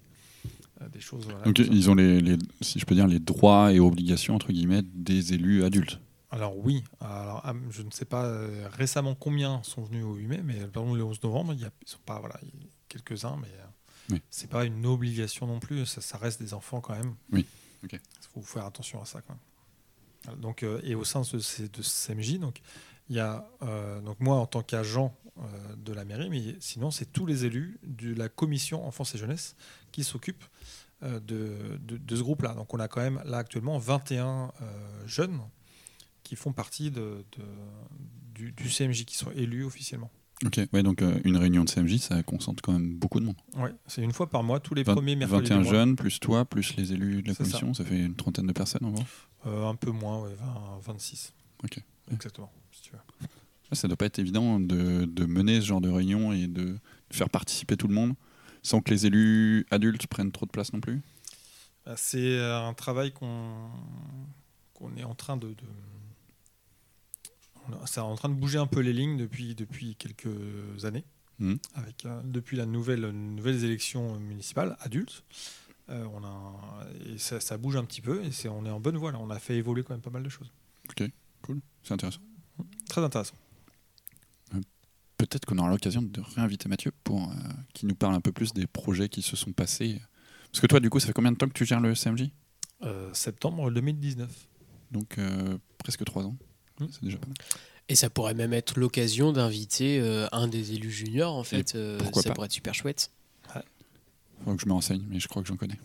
[0.82, 1.24] Euh, des choses.
[1.26, 4.52] voilà, Donc ils ont les, les- si je peux dire, les droits et obligations entre
[4.52, 6.00] guillemets des élus adultes.
[6.30, 10.28] Alors oui, alors, ah, je ne sais pas euh, récemment combien sont venus au 8
[10.28, 12.40] mai, mais par exemple le 11 novembre, il y a, ils sont pas voilà,
[12.90, 13.48] quelques-uns, mais
[14.10, 14.22] Oui.
[14.30, 17.16] c'est pas une obligation non plus, ça, ça reste des enfants quand même.
[17.32, 17.46] Oui,
[17.84, 17.94] ok.
[17.94, 18.00] Il
[18.34, 20.40] faut faire attention à ça quand même.
[20.40, 22.62] Donc, euh, et au sein de ce, de ce CMJ, donc,
[23.10, 26.92] il y a euh, donc moi en tant qu'agent euh, de la mairie, mais sinon
[26.92, 29.56] c'est tous les élus de la commission enfance et jeunesse
[29.92, 30.44] qui s'occupent
[31.02, 31.20] de,
[31.80, 32.54] de- de ce groupe-là.
[32.56, 35.40] Donc on a quand même là actuellement 21 euh, jeunes
[36.24, 37.44] qui font partie de, de-
[38.34, 40.12] du, du CMJ, qui sont élus officiellement.
[40.46, 43.38] Ok, ouais, donc euh, une réunion de CMJ, ça concentre quand même beaucoup de monde.
[43.56, 45.50] Ouais, c'est une fois par mois, tous les premiers mercredis.
[45.50, 45.74] 21 du mois.
[45.74, 47.44] jeunes, plus toi, plus les élus de la ça.
[47.44, 47.84] commission, ça.
[47.84, 49.04] fait une trentaine de personnes en gros.
[49.48, 51.34] Euh, un peu moins, ouais, 20, 26.
[51.64, 51.80] Ok.
[52.12, 53.00] Exactement, si tu veux.
[53.74, 56.78] Ça doit pas être évident de, de mener ce genre de réunion et de
[57.10, 58.14] faire participer tout le monde
[58.64, 61.02] sans que les élus adultes prennent trop de place non plus?
[61.88, 63.70] Euh, C'est euh, un travail qu'on
[64.74, 65.56] qu'on est en train de,
[67.86, 71.04] c'est en train de bouger un peu les lignes depuis, depuis quelques années.
[71.40, 71.60] Mhm.
[71.76, 75.24] avec, euh, depuis la nouvelle, nouvelles élections municipales adultes.
[75.90, 78.98] Euh, on a, et ça, ça bouge un petit peu et on est en bonne
[78.98, 79.20] voie là.
[79.22, 80.52] On a fait évoluer quand même pas mal de choses.
[81.44, 82.22] Cool, c'est intéressant.
[82.90, 83.36] Très intéressant.
[85.18, 87.34] Peut-être qu'on aura l'occasion de réinviter Mathieu pour euh,
[87.74, 90.00] qu'il nous parle un peu plus des projets qui se sont passés.
[90.52, 92.30] Parce que toi, du coup, ça fait combien de temps que tu gères le CMJ
[92.84, 94.30] Euh, septembre 2019.
[94.92, 96.36] Donc euh, presque trois ans.
[96.80, 97.36] C'est déjà pas mal.
[97.90, 101.76] Et ça pourrait même être l'occasion d'inviter euh, un des élus juniors, en fait.
[101.76, 102.34] euh, ça pas.
[102.34, 103.12] pourrait être super chouette.
[104.46, 105.80] Faut que je me renseigne, mais je crois que j'en connais.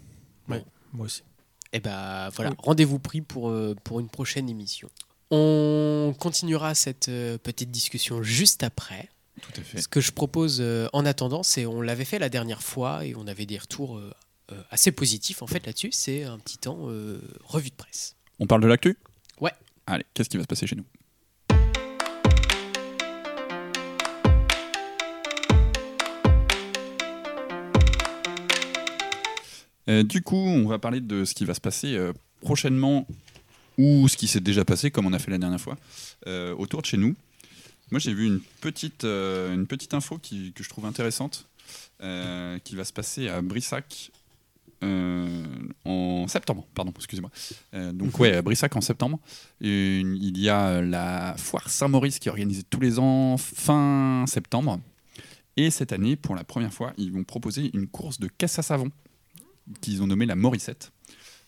[0.49, 0.61] Moi
[1.07, 1.23] aussi.
[1.73, 2.57] Et bah voilà, Oui.
[2.59, 4.91] rendez-vous pris pour, euh, pour une prochaine émission.
[5.31, 9.09] On continuera cette euh, petite discussion juste après.
[9.41, 9.81] Tout à fait.
[9.81, 13.15] Ce que je propose euh, en attendant, c'est on l'avait fait la dernière fois et
[13.17, 13.99] on avait des retours
[14.71, 15.93] assez positifs en fait là-dessus.
[15.93, 18.17] C'est un petit temps euh, revue de presse.
[18.39, 18.99] On parle de l'actu?
[19.41, 19.53] Ouais.
[19.87, 20.85] Allez, qu'est-ce qui va se passer chez nous?
[29.89, 33.07] Euh, du coup, on va parler de ce qui va se passer euh, prochainement
[33.79, 35.77] ou ce qui s'est déjà passé, comme on a fait la dernière fois,
[36.27, 37.17] euh, autour de chez nous.
[37.91, 41.47] Moi, j'ai vu une petite, une petite info que je trouve intéressante,
[42.01, 44.11] qui va se passer à Brissac
[44.83, 45.45] euh,
[45.85, 46.67] en septembre.
[46.75, 47.31] Pardon, excusez-moi.
[47.75, 49.19] Euh, donc, ouais, à Brissac en septembre.
[49.61, 54.25] Et une- il y a la foire Saint-Maurice qui est organisée tous les ans fin
[54.27, 54.81] septembre.
[55.57, 58.63] Et cette année, pour la première fois, ils vont proposer une course de caisse à
[58.63, 58.91] savon
[59.81, 60.93] qu'ils ont nommée la Morissette.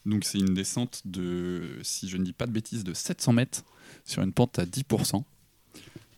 [0.07, 3.65] Donc c'est une descente de, si je ne dis pas de bêtises, de 700 mètres
[4.05, 5.25] sur une pente à 10%.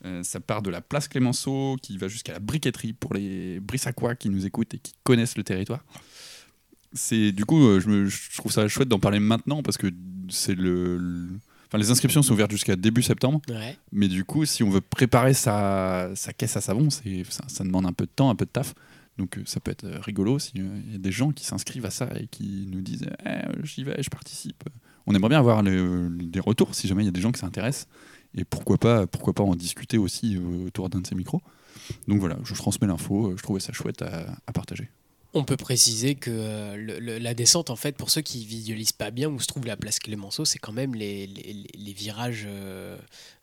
[0.05, 4.15] Euh, ça part de la place Clémenceau qui va jusqu'à la briqueterie pour les Brissacois
[4.15, 5.83] qui nous écoutent et qui connaissent le territoire.
[6.93, 9.87] C'est du coup, euh, je, me- je trouve ça chouette d'en parler maintenant parce que
[10.29, 11.29] c'est le, le-
[11.67, 13.41] enfin, les inscriptions sont ouvertes jusqu'à début septembre.
[13.49, 13.77] Ouais.
[13.91, 17.63] Mais du coup, si on veut préparer sa, sa caisse à savon, c'est, ça, ça
[17.63, 18.73] demande un peu de temps, un peu de taf.
[19.17, 21.89] Donc euh, ça peut être euh, rigolo s'il y a des gens qui s'inscrivent à
[21.89, 24.63] ça et qui nous disent Eh, j'y vais, je participe.
[25.07, 27.39] On aimerait bien avoir le- des retours si jamais il y a des gens qui
[27.39, 27.87] s'intéressent.
[28.35, 31.41] Et pourquoi pas, pourquoi pas en discuter aussi euh, autour d'un de ces micros.
[32.07, 34.89] Donc voilà, je transmets l'info, euh, je trouvais ça chouette à, à partager.
[35.39, 38.91] On peut préciser que euh, le- le- la descente, en fait, pour ceux qui visualisent
[38.91, 42.45] pas bien où se trouve la place Clémenceau, c'est quand même les, les- les virages
[42.47, 42.97] euh,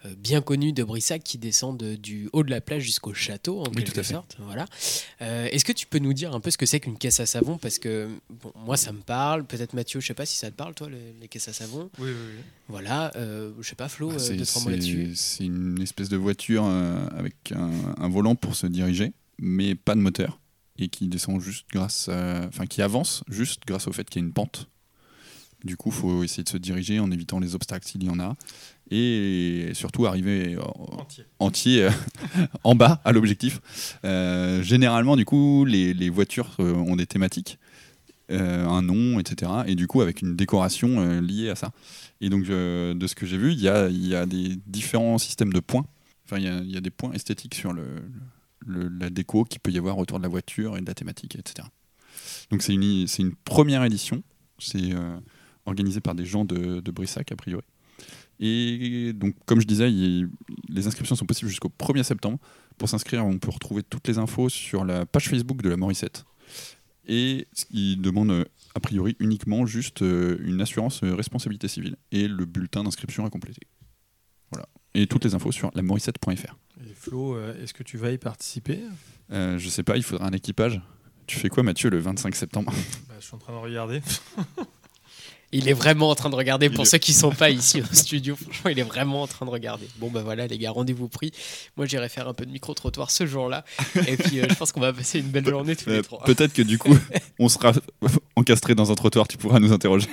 [0.05, 3.69] euh, bien connus de Brissac qui descendent du haut de la plage jusqu'au château, en
[3.69, 4.13] Oui, quelque tout à fait.
[4.15, 4.37] sorte.
[4.41, 4.67] Voilà.
[5.23, 7.27] Euh, Est-ce que tu peux nous dire un peu ce que c'est qu'une caisse à
[7.27, 7.59] savon?
[7.59, 9.45] Parce que bon, moi, ça me parle.
[9.45, 11.91] Peut-être Mathieu, je sais pas si ça te parle, toi, les, les caisses à savon.
[11.99, 12.43] Oui, oui, oui.
[12.69, 13.13] Voilà.
[13.17, 15.13] Euh, je sais pas, Flo, Ah, c'est, deux, trois mots là-dessus.
[15.15, 19.75] c'est- c'est une espèce de voiture euh, avec un, un volant pour se diriger, mais
[19.77, 20.41] pas de moteur,
[20.79, 24.25] et qui descend juste grâce, à- enfin qui avance juste grâce au fait qu'il y
[24.25, 24.69] a une pente.
[25.65, 28.35] Du coup, faut essayer de se diriger en évitant les obstacles s'il y en a,
[28.91, 31.25] et surtout arriver en- Entier.
[31.39, 31.91] entier euh,
[32.65, 33.61] en bas à l'objectif.
[34.05, 37.59] Euh, généralement, du coup, les, les voitures euh, ont des thématiques,
[38.31, 39.51] euh, un nom, etc.
[39.67, 41.73] Et du coup, avec une décoration euh, liée à ça.
[42.21, 45.17] Et donc, de ce que j'ai vu, il y a, il y a des différents
[45.19, 45.87] systèmes de points.
[46.27, 47.85] Enfin, il y a, il y a des points esthétiques sur le,
[48.67, 51.69] la déco qu'il peut y avoir autour de la voiture et de la thématique, etc.
[52.51, 54.23] Donc, c'est une, première édition.
[54.59, 55.19] C'est euh,
[55.67, 57.65] organisé par des gens de, Brissac, a priori.
[58.41, 60.29] Et donc, comme je disais, il-
[60.69, 62.39] les inscriptions sont possibles jusqu'au 1er septembre.
[62.79, 66.25] Pour s'inscrire, on peut retrouver toutes les infos sur la page Facebook de la Morissette.
[67.07, 72.45] Et ils demandent euh, a priori uniquement juste euh, une assurance responsabilité civile et le
[72.47, 73.67] bulletin d'inscription à compléter.
[74.51, 74.67] Voilà.
[74.95, 76.31] Et toutes les infos sur lamorissette.fr.
[76.87, 78.81] Et Flo, euh, est-ce que tu vas y participer?
[79.33, 80.81] Euh, je sais pas, il faudra un équipage.
[81.27, 82.73] Tu fais quoi, Mathieu, le 25 septembre?
[83.09, 84.03] Bah, Je suis en train de regarder.
[85.57, 86.69] Il est vraiment en train de regarder.
[86.69, 89.47] Pour Il ceux qui sont pas ici au studio, franchement, il est vraiment en train
[89.47, 89.87] de regarder.
[89.99, 91.31] Bon, bah voilà, les gars, rendez-vous pris.
[91.77, 93.65] Moi, j'irai faire un peu de micro-trottoir ce jour-là.
[94.09, 96.25] Et puis, euh, je pense qu'on va passer une belle journée tous Euh, les trois.
[96.25, 96.97] Peut-être que du coup,
[97.39, 97.71] on sera
[98.35, 100.09] encastré dans un trottoir, tu pourras nous interroger.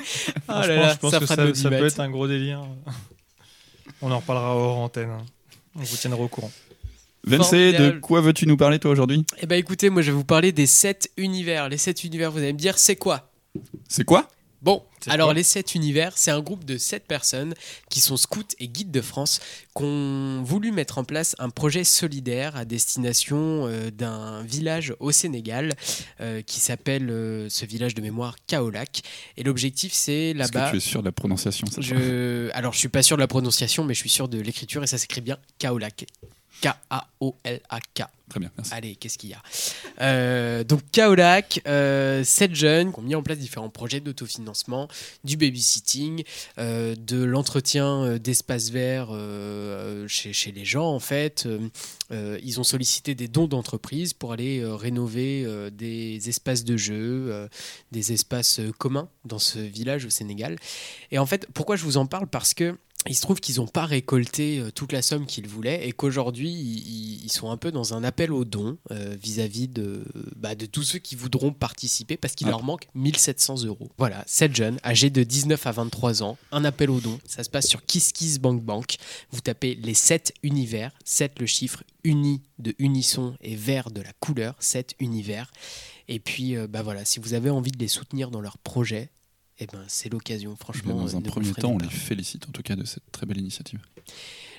[0.47, 2.63] Ah là Franchement, là, je pense ça que ça, ça peut être un gros délire.
[4.01, 5.09] On en reparlera hors antenne.
[5.09, 5.25] hein.
[5.75, 6.51] On vous tiendra au courant.
[7.23, 9.25] Vensé, de quoi veux-tu nous parler toi aujourd'hui?
[9.41, 11.69] Eh ben écoutez, moi, je vais vous parler des sept univers.
[11.69, 13.29] Les sept univers, vous allez me dire, c'est quoi?
[13.87, 14.27] C'est quoi?
[14.61, 17.55] Bon, alors les 7 univers, c'est un groupe de 7 personnes
[17.89, 19.39] qui sont scouts et guides de France
[19.75, 25.11] qui ont voulu mettre en place un projet solidaire à destination euh, d'un village au
[25.11, 25.73] Sénégal
[26.19, 29.01] euh, qui s'appelle euh, ce village de mémoire Kaolac.
[29.35, 30.69] Et l'objectif, c'est Est-ce que là-bas.
[30.69, 32.51] tu es sûr de la prononciation Sacha Je...
[32.53, 34.87] Alors, je suis pas sûr de la prononciation, mais je suis sûr de l'écriture et
[34.87, 36.05] ça s'écrit bien Kaolac.
[36.61, 38.03] K-A-O-L-A-K.
[38.29, 38.73] Très bien, merci.
[38.73, 39.41] Allez, qu'est-ce qu'il y a?
[39.99, 44.87] Euh, Donc, Kaolac, euh, 7 jeunes qui ont mis en place différents projets d'autofinancement,
[45.25, 46.23] du babysitting,
[46.57, 51.45] euh, de l'entretien euh, d'espaces verts euh, chez, chez les gens, en fait.
[51.45, 51.59] Euh,
[52.13, 56.77] euh, ils ont sollicité des dons d'entreprise pour aller euh, rénover euh, des espaces de
[56.77, 57.49] jeu, euh,
[57.91, 60.55] des espaces euh, communs dans ce village au Sénégal.
[61.11, 62.27] Et en fait, pourquoi je vous en parle?
[62.27, 65.87] Parce que il se trouve qu'ils n'ont pas récolté euh, toute la somme qu'ils voulaient
[65.87, 70.03] et qu'aujourd'hui, ils, ils sont un peu dans un appel aux dons euh, vis-à-vis de,
[70.35, 72.51] bah, de tous ceux qui voudront participer parce qu'il Ah.
[72.51, 73.89] leur manque 1700 euros.
[73.97, 77.19] Voilà, 7 jeunes âgés de 19 à 23 ans, un appel aux dons.
[77.25, 78.97] Ça se passe sur KissKissBankBank.
[79.31, 84.13] Vous tapez les 7 univers, 7 le chiffre uni de unisson et vert de la
[84.19, 85.51] couleur, 7 univers.
[86.07, 89.09] Et puis, euh, bah voilà, si vous avez envie de les soutenir dans leur projet,
[89.61, 90.95] eh ben, c'est l'occasion, franchement.
[90.95, 91.85] dans euh, un premier temps, on pas.
[91.85, 93.79] les félicite en tout cas de cette très belle initiative.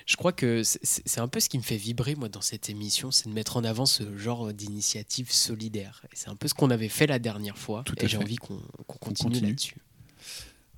[0.05, 3.11] Je crois que c'est- un peu ce qui me fait vibrer, moi, dans cette émission,
[3.11, 6.01] c'est de mettre en avant ce genre d'initiative solidaire.
[6.11, 7.83] Et c'est un peu ce qu'on avait fait la dernière fois.
[7.85, 9.47] Tout et j'ai envie qu'on continue, continue.
[9.49, 9.75] là-dessus.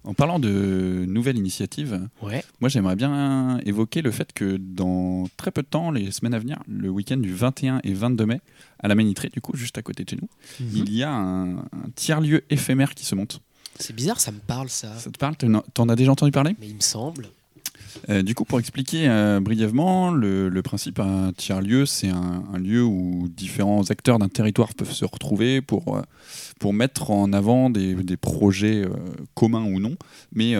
[0.03, 2.43] En parlant de nouvelles initiatives, Ouais.
[2.59, 6.39] moi j'aimerais bien évoquer le fait que dans très peu de temps, les semaines à
[6.39, 8.39] venir, le week-end du 21 et 22 mai,
[8.77, 10.83] à la Ménitrée, du coup, juste à côté de chez nous, Mhm.
[10.85, 13.41] il y a un, un tiers-lieu éphémère qui se monte.
[13.79, 14.97] C'est bizarre, ça me parle, ça.
[14.97, 15.35] Ça te parle?
[15.73, 16.55] T'en as déjà entendu parler?
[16.59, 17.27] Mais il me semble.
[18.09, 22.57] Euh, du coup, pour expliquer euh, brièvement, le, le principe un tiers-lieu, c'est un, un
[22.57, 26.01] lieu où différents acteurs d'un territoire peuvent se retrouver pour, euh,
[26.59, 28.85] pour mettre en avant des, des projets
[29.33, 29.95] communs ou non.
[30.33, 30.53] Mais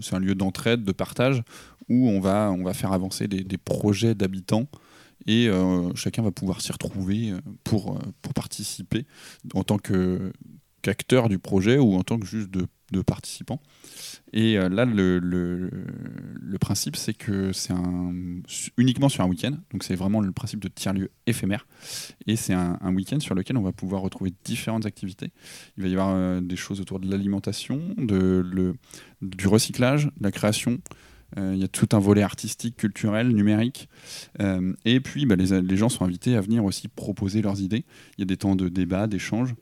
[0.00, 1.42] c'est un lieu d'entraide, de partage,
[1.88, 4.66] où on va, on va faire avancer des, des projets d'habitants.
[5.26, 5.50] Et
[5.96, 7.34] chacun va pouvoir s'y retrouver
[7.64, 9.04] pour, pour participer
[9.54, 10.32] en tant que-
[10.82, 13.60] qu'acteur du projet ou en tant que juste de, de participant.
[14.32, 15.70] Et euh, là, le,
[16.60, 18.12] principe, c'est que c'est un,
[18.76, 19.52] uniquement sur un week-end.
[19.72, 21.66] Donc, c'est vraiment le principe de tiers-lieu éphémère.
[22.26, 25.32] Et c'est un, un week-end sur lequel on va pouvoir retrouver différentes activités.
[25.76, 28.74] Il va y avoir euh, des choses autour de l'alimentation, de, le,
[29.22, 30.80] du recyclage, de la création.
[31.38, 33.88] Euh, il y a tout un volet artistique, culturel, numérique.
[34.40, 37.84] Euh, et puis, bah, les, gens sont invités à venir aussi proposer leurs idées.
[38.16, 39.54] Il y a des temps de débat, d'échange.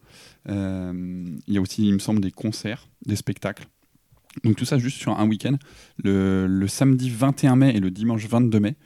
[0.48, 3.66] Euh, il y a aussi, il me semble, des concerts, des spectacles.
[4.44, 5.57] Donc tout ça juste sur un week-end,
[6.02, 8.76] le, le samedi 21 mai et le dimanche 22 mai,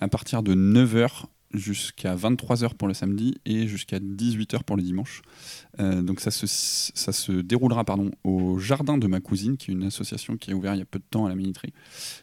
[0.00, 5.22] à partir de 9h jusqu'à 23h pour le samedi et jusqu'à 18h pour le dimanche.
[5.80, 9.74] Euh, donc ça se, ça se déroulera pardon, au Jardin de ma cousine, qui est
[9.74, 11.72] une association qui est ouverte il y a peu de temps à la Ménitrée.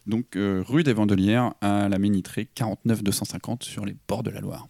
[0.05, 4.41] Donc euh, rue des Vendelières à la Ménitrée, 49 250 sur les bords de la
[4.41, 4.67] Loire.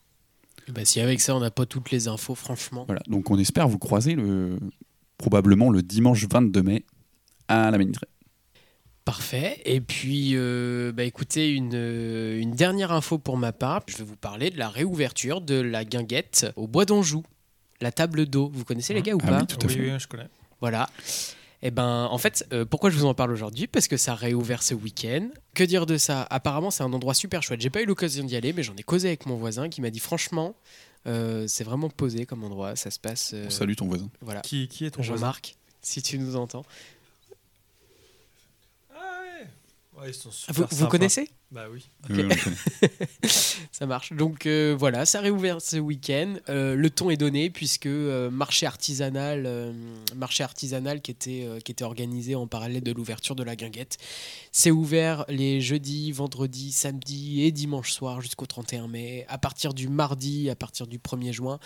[0.67, 2.85] Bah, si avec ça, on n'a pas toutes les infos, franchement.
[2.85, 4.57] Voilà, donc on espère vous croiser le,
[5.17, 6.85] probablement le dimanche 22 mai
[7.47, 8.07] à la Ménitrée.
[9.05, 9.61] Parfait.
[9.65, 13.81] Et puis, euh, bah, écoutez, une, euh, une dernière info pour ma part.
[13.87, 17.23] Je vais vous parler de la réouverture de la guinguette au Bois d'Anjou.
[17.81, 18.51] La table d'eau.
[18.53, 19.79] Vous connaissez les gars ou Ah pas oui, tout à fait.
[19.79, 20.27] oui, je connais.
[20.59, 20.87] Voilà.
[21.63, 23.65] Et ben, en fait, euh, pourquoi je vous en parle aujourd'hui?
[23.67, 25.29] Parce que ça réouvert ce week-end.
[25.55, 26.23] Que dire de ça?
[26.29, 27.61] Apparemment, c'est un endroit super chouette.
[27.61, 29.89] J'ai pas eu l'occasion d'y aller, mais j'en ai causé avec mon voisin qui m'a
[29.89, 30.55] dit franchement,
[31.07, 32.75] euh, c'est vraiment posé comme endroit.
[32.75, 33.31] Ça se passe.
[33.33, 34.09] euh, On salue ton voisin.
[34.21, 34.41] Voilà.
[34.41, 35.15] Qui, qui est ton voisin?
[35.15, 36.63] Jean-Marc, si tu nous entends.
[38.95, 39.47] Ah ouais.
[40.01, 41.29] Ouais, ils sont super Vous, vous connaissez?
[41.51, 41.89] Bah oui.
[43.71, 44.13] Ça marche.
[44.13, 46.35] Donc euh, voilà, ça réouvert ce week-end.
[46.49, 49.73] Euh, le ton est donné puisque euh, marché artisanal, euh,
[50.15, 53.97] marché artisanal qui était euh, qui était organisé en parallèle de l'ouverture de la guinguette,
[54.51, 59.25] c'est ouvert les jeudis, vendredis, samedis et dimanche soir jusqu'au 31 mai.
[59.27, 61.59] À partir du mardi, à partir du 1er juin.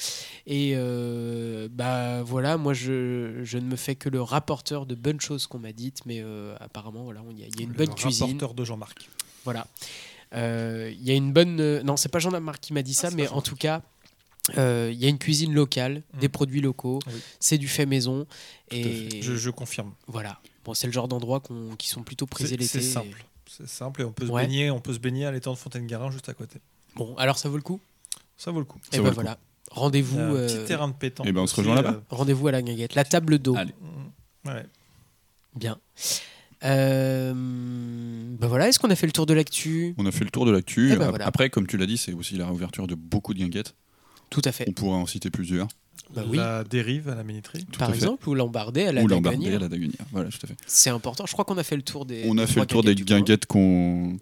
[0.48, 5.22] Et euh, bah voilà, moi je, je ne me fais que le rapporteur de bonnes
[5.22, 7.70] choses qu'on m'a dites, mais euh, apparemment voilà, il y a, il y a une
[7.70, 8.26] Le bonne cuisine.
[8.26, 9.10] rapporteur de Jean-Marc.
[9.46, 9.66] Voilà.
[10.34, 11.60] Euh, Il y a une bonne.
[11.62, 13.82] euh, non, c'est pas Jean-Marc qui m'a dit ça, c'est mais en tout cas,
[14.58, 16.20] euh, il y a une cuisine locale, Mm.
[16.20, 17.14] des produits locaux, Oui.
[17.40, 18.28] c'est du fait maison.
[18.72, 19.22] Et fait.
[19.22, 19.94] Je, je confirme.
[20.08, 20.40] voilà.
[20.66, 22.68] Bon, c'est le genre d'endroits qu'on- qui sont plutôt prisés l'été.
[22.68, 23.24] c'est simple.
[23.48, 24.72] C'est simple et on peut se baigner.
[24.72, 26.60] On peut se baigner à l'étang de Fontaine-Garin juste à côté.
[26.96, 27.80] Bon, alors ça vaut le coup?
[28.36, 28.80] Ça vaut le coup.
[28.92, 29.38] Et vaut ben voilà.
[29.72, 30.20] Rendez-vous.
[30.20, 31.26] euh, petit terrain de pétanque.
[31.30, 31.92] Eh ben, on se rejoint là-bas.
[31.96, 32.96] euh, Rendez-vous à la guinguette.
[32.96, 33.56] La table d'eau.
[33.56, 33.74] Allez.
[34.46, 34.66] Ouais.
[35.56, 35.80] Bien.
[36.66, 39.94] Euh, ben voilà, est-ce qu'on a fait le tour de l'actu?
[39.98, 40.92] On a fait le tour de l'actu.
[40.92, 41.28] Eh ben voilà.
[41.28, 43.76] Après, comme tu l'as dit, c'est aussi la réouverture de beaucoup de guinguettes.
[44.30, 44.66] Tout à fait.
[44.68, 45.68] On pourrait en citer plusieurs.
[46.14, 46.38] Bah oui.
[46.38, 47.24] La dérive à la.
[47.24, 47.96] Tout Par fait.
[47.96, 49.20] exemple, ou l'embardé à la Ou à
[49.60, 49.68] la.
[50.12, 50.56] Voilà, tout à fait.
[50.66, 51.26] C'est important.
[51.26, 52.24] Je crois qu'on a fait le tour des.
[52.28, 54.18] On a fait le tour des guinguettes du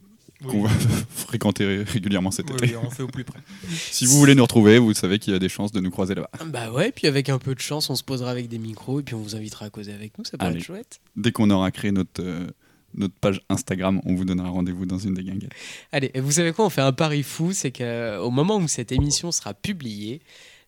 [0.51, 0.88] guinguettes qu'on Oui.
[0.88, 2.75] va fréquenter ré- régulièrement cet Oui, été.
[2.75, 3.39] oui, on fait au plus près.
[3.69, 6.15] Si vous voulez nous retrouver, vous savez qu'il y a des chances de nous croiser
[6.15, 6.29] là-bas.
[6.47, 9.03] Bah ouais, puis avec un peu de chance, on se posera avec des micros et
[9.03, 10.60] puis on vous invitera à causer avec nous, ça pourrait Allez.
[10.60, 10.99] être chouette.
[11.15, 12.47] Dès qu'on aura créé notre, euh,
[12.95, 14.01] notre page Instagram.
[14.06, 15.51] On vous donnera rendez-vous dans une des guinguettes.
[15.91, 18.91] Allez, et vous savez quoi On fait un pari fou, c'est qu'au moment où cette
[18.91, 20.21] émission sera publiée,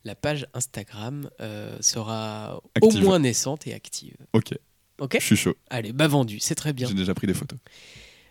[0.06, 3.02] la page Instagram euh, sera Active.
[3.04, 4.16] au moins naissante et active.
[4.34, 4.54] Ok,
[5.00, 5.56] Ok je suis chaud.
[5.70, 6.88] Allez, bah vendu, c'est très bien.
[6.88, 7.60] J'ai déjà pris des photos.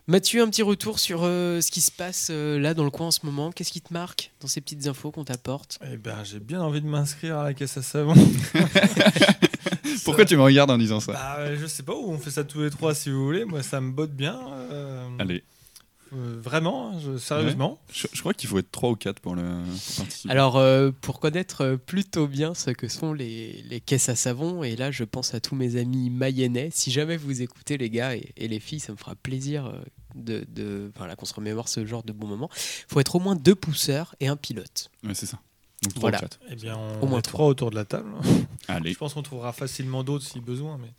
[0.07, 3.07] Mathieu, un petit retour sur euh, ce qui se passe euh, là dans le coin
[3.07, 3.51] en ce moment.
[3.51, 5.79] Qu'est-ce qui te marque dans ces petites infos qu'on t'apporte?
[5.91, 8.13] Eh ben, j'ai bien envie de m'inscrire à la caisse à savon.
[10.05, 11.13] Pourquoi tu me regardes en disant ça?
[11.13, 13.47] Bah, je sais pas où on fait ça tous les trois si vous voulez.
[13.47, 14.39] Moi, ça me botte bien.
[14.71, 15.43] euh, Allez,
[16.13, 17.79] euh, vraiment, hein, je- sérieusement.
[17.93, 20.31] je, je crois qu'il faut être 3 ou 4 pour, le, pour participer.
[20.31, 24.63] Alors, euh, pour connaître euh, plutôt bien ce que sont les, les caisses à savon,
[24.63, 28.15] et là je pense à tous mes amis mayennais, si jamais vous écoutez les gars
[28.17, 29.73] et, et les filles, ça me fera plaisir euh,
[30.15, 32.51] de, de, voilà, qu'on se remémore ce genre de bons moments.
[32.55, 34.91] Il faut être au moins deux pousseurs et un pilote.
[35.03, 35.39] Ouais, c'est ça.
[35.83, 36.19] Donc 3 Voilà.
[36.19, 36.39] ou 4.
[36.51, 37.39] Eh bien, Au moins est trois.
[37.39, 38.11] trois autour de la table.
[38.69, 40.79] Allez, Je pense qu'on trouvera facilement d'autres si besoin.
[40.81, 40.93] Mais...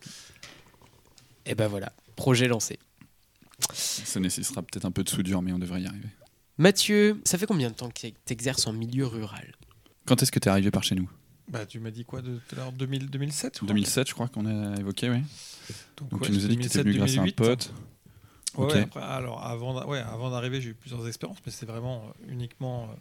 [1.45, 2.77] Et ben voilà, projet lancé.
[3.73, 6.09] Ça nécessitera peut-être un peu de soudure, mais on devrait y arriver.
[6.57, 9.53] Mathieu, ça fait combien de temps que tu exerces en milieu rural?
[10.05, 11.09] Quand est-ce que tu es arrivé par chez nous?
[11.47, 12.71] Bah, tu m'as dit quoi de tout à l'heure?
[12.71, 15.21] 2000 2007 je crois 2007, je crois qu'on a évoqué, oui.
[15.97, 17.35] Donc ouais, tu nous as dit que tu étais 2007, venu grâce à un 2008.
[17.35, 17.73] pote.
[18.57, 18.73] Ouais, Ok.
[18.73, 22.05] ouais, après, alors avant, d'a- ouais, avant d'arriver, j'ai eu plusieurs expériences, mais c'est vraiment
[22.05, 22.95] euh, uniquement euh,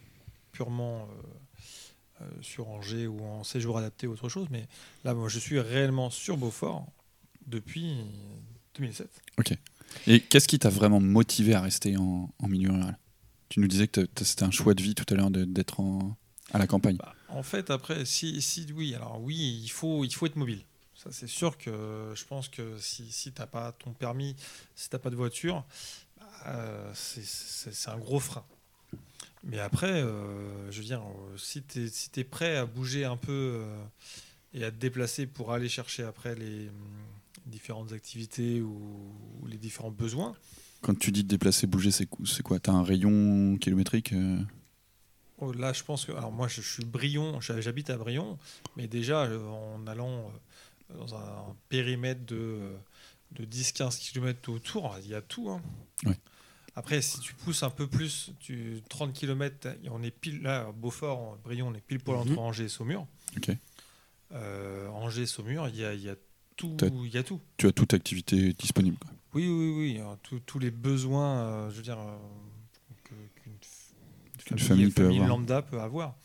[0.53, 4.49] purement euh, euh, sur Angers ou en séjour adapté ou autre chose.
[4.51, 4.67] Mais
[5.05, 6.87] là, moi, je suis réellement sur Beaufort
[7.47, 7.97] depuis
[8.77, 9.09] 2007.
[10.07, 12.99] Et qu'est-ce qui t'a vraiment motivé à rester en, milieu rural?
[13.49, 15.81] Tu nous disais que c'était un choix de vie tout à l'heure d'être
[16.53, 16.97] à la campagne.
[16.97, 20.61] Bah, en fait, après, si, si oui, alors oui, il faut, il faut être mobile.
[20.95, 24.37] Ça, c'est sûr que je pense que si, si tu n'as pas ton permis,
[24.75, 25.65] si tu n'as pas de voiture,
[26.19, 28.45] bah, c'est- un gros frein.
[29.43, 33.17] Mais après, euh, je veux dire, euh, si tu es, si prêt à bouger un
[33.17, 33.85] peu euh,
[34.55, 36.71] et à te déplacer pour aller chercher après les
[37.47, 40.35] différentes activités ou, ou les différents besoins,
[40.83, 42.07] Quand tu dis déplacer, bouger, c'est
[42.43, 42.59] quoi?
[42.59, 44.39] T'as un rayon kilométrique euh,
[45.39, 46.13] Oh, là, je pense que.
[46.13, 48.39] Alors, moi, je, je suis Brion, j'ha- j'habite à Brion,
[48.77, 50.31] mais déjà, euh, en allant
[50.93, 52.71] euh, dans un périmètre de,
[53.33, 55.51] de 10-15 km autour, il y a tout.
[55.51, 55.61] hein.
[56.07, 56.17] Ouais.
[56.77, 61.37] Après, si tu pousses un peu plus, tu, 30 km, on est pile là, Beaufort,
[61.45, 62.39] Brion, on est pile poil entre Mhm.
[62.39, 63.07] Angers et Saumur.
[63.37, 63.51] Ok.
[64.33, 66.17] Euh, Angers Saumur, il y a, y a
[66.57, 66.75] tout.
[66.77, 67.41] T'as- Il y a tout.
[67.57, 68.97] Tu as toute activité disponible.
[68.99, 69.11] quoi.
[69.35, 69.99] Oui, oui, oui.
[70.01, 72.17] hein, tous- tous les besoins, euh, je veux dire, euh,
[73.05, 73.15] que-
[74.45, 75.29] qu'une famille peut avoir.
[75.29, 76.17] lambda peut avoir.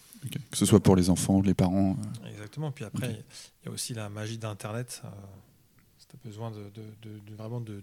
[0.52, 1.98] Que ce soit pour les enfants, les parents.
[2.24, 2.72] euh, Exactement.
[2.72, 3.24] Puis après,
[3.64, 5.02] il y a aussi la magie d'Internet.
[5.06, 5.10] euh,
[5.98, 7.82] si tu as besoin de, de- de- de- vraiment de,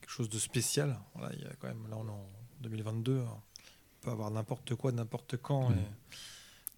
[0.00, 2.26] quelque chose de spécial, voilà, il y a quand même, là on est en
[2.62, 5.76] 2022, hein, on peut avoir n'importe quoi, n'importe quand, Mhm.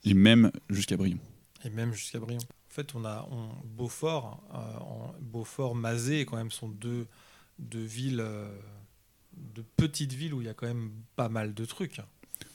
[0.04, 1.18] Et même jusqu'à Brion.
[1.64, 2.38] et, et même jusqu'à Brion.
[2.78, 7.08] En fait, on a on, Beaufort, euh, en- Beaufort, Mazé, quand même, sont deux,
[7.58, 8.48] deux villes, euh,
[9.36, 12.00] de petites villes où il y a quand même pas mal de trucs.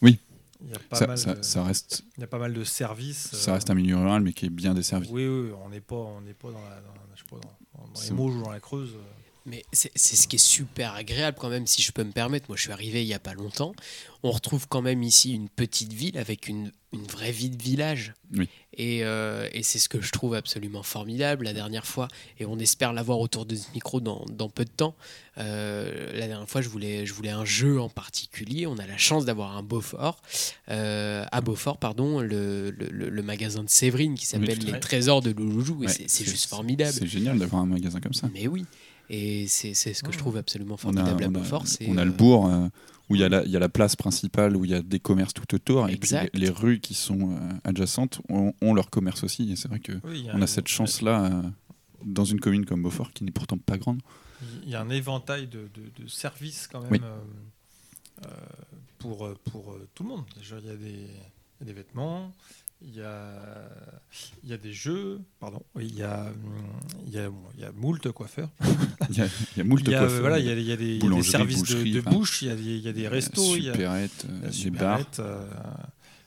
[0.02, 0.22] Oui.
[0.64, 2.54] Il y a pas, Ça, mal, ça- de, ça reste, il y a pas mal
[2.54, 3.32] de services.
[3.36, 5.10] ça euh, reste un milieu rural, mais qui est bien desservi.
[5.12, 7.36] Oui, oui, on n'est pas, on n'est pas dans, la, dans, la- je sais pas,
[7.76, 8.94] dans, dans les Mauges ou dans la Creuse.
[9.46, 12.46] Mais c'est ce qui est super agréable quand même, si je peux me permettre.
[12.48, 13.74] Moi, je suis arrivé il n'y a pas longtemps.
[14.24, 18.14] On retrouve quand même ici une petite ville avec une, une vraie vie de village.
[18.34, 18.48] Oui.
[18.78, 21.44] Et, euh, et c'est ce que je trouve absolument formidable.
[21.44, 22.08] La dernière fois,
[22.40, 24.96] et on espère l'avoir autour de ce micro dans, dans peu de temps,
[25.38, 28.66] euh, la dernière fois, je voulais, je voulais un jeu en particulier.
[28.66, 30.22] On a la chance d'avoir un Beaufort.
[30.70, 34.80] Euh, à Beaufort, pardon, le, le- magasin de Séverine qui s'appelle Les.
[34.80, 35.84] Trésors de Louloujou.
[35.84, 36.94] Et Ouais, c'est juste formidable.
[36.98, 38.30] C'est génial d'avoir un magasin comme ça.
[38.34, 38.66] Mais oui.
[39.10, 41.66] Et c'est c'est ce que je trouve absolument On a, formidable à on a- Beaufort.
[41.88, 42.68] on a le euh, bourg euh,
[43.10, 44.82] où il y, a la- il y a la place principale où il y a
[44.82, 48.90] des commerces tout autour et puis les, rues qui sont euh, adjacentes ont, ont leur
[48.90, 51.44] commerce aussi et c'est vrai que Oui, a on un- a cette chance là
[52.06, 54.02] dans une commune comme Beaufort qui n'est pourtant pas grande.
[54.64, 57.00] Il y a un éventail de, de- de services quand même Oui.
[58.26, 58.30] euh,
[59.00, 60.24] pour, pour tout le monde.
[60.38, 62.34] Déjà, il y a des, il y a des vêtements,
[62.86, 63.70] il y a,
[64.44, 66.34] il y a des jeux, pardon, oui, il y a, hum,
[67.08, 68.50] il y a, bon, il y a moult coiffeurs.
[69.10, 70.50] Il y a, il y a moult Il y a, coiffeurs, euh, voilà, il y
[70.50, 72.52] a, il y a des, il y a des boulangerie, services de, bouche, il y
[72.52, 74.48] a des, il y a des euh, restos, il y a, supérettes, il y euh,
[74.48, 75.00] a des bars.
[75.20, 75.48] euh,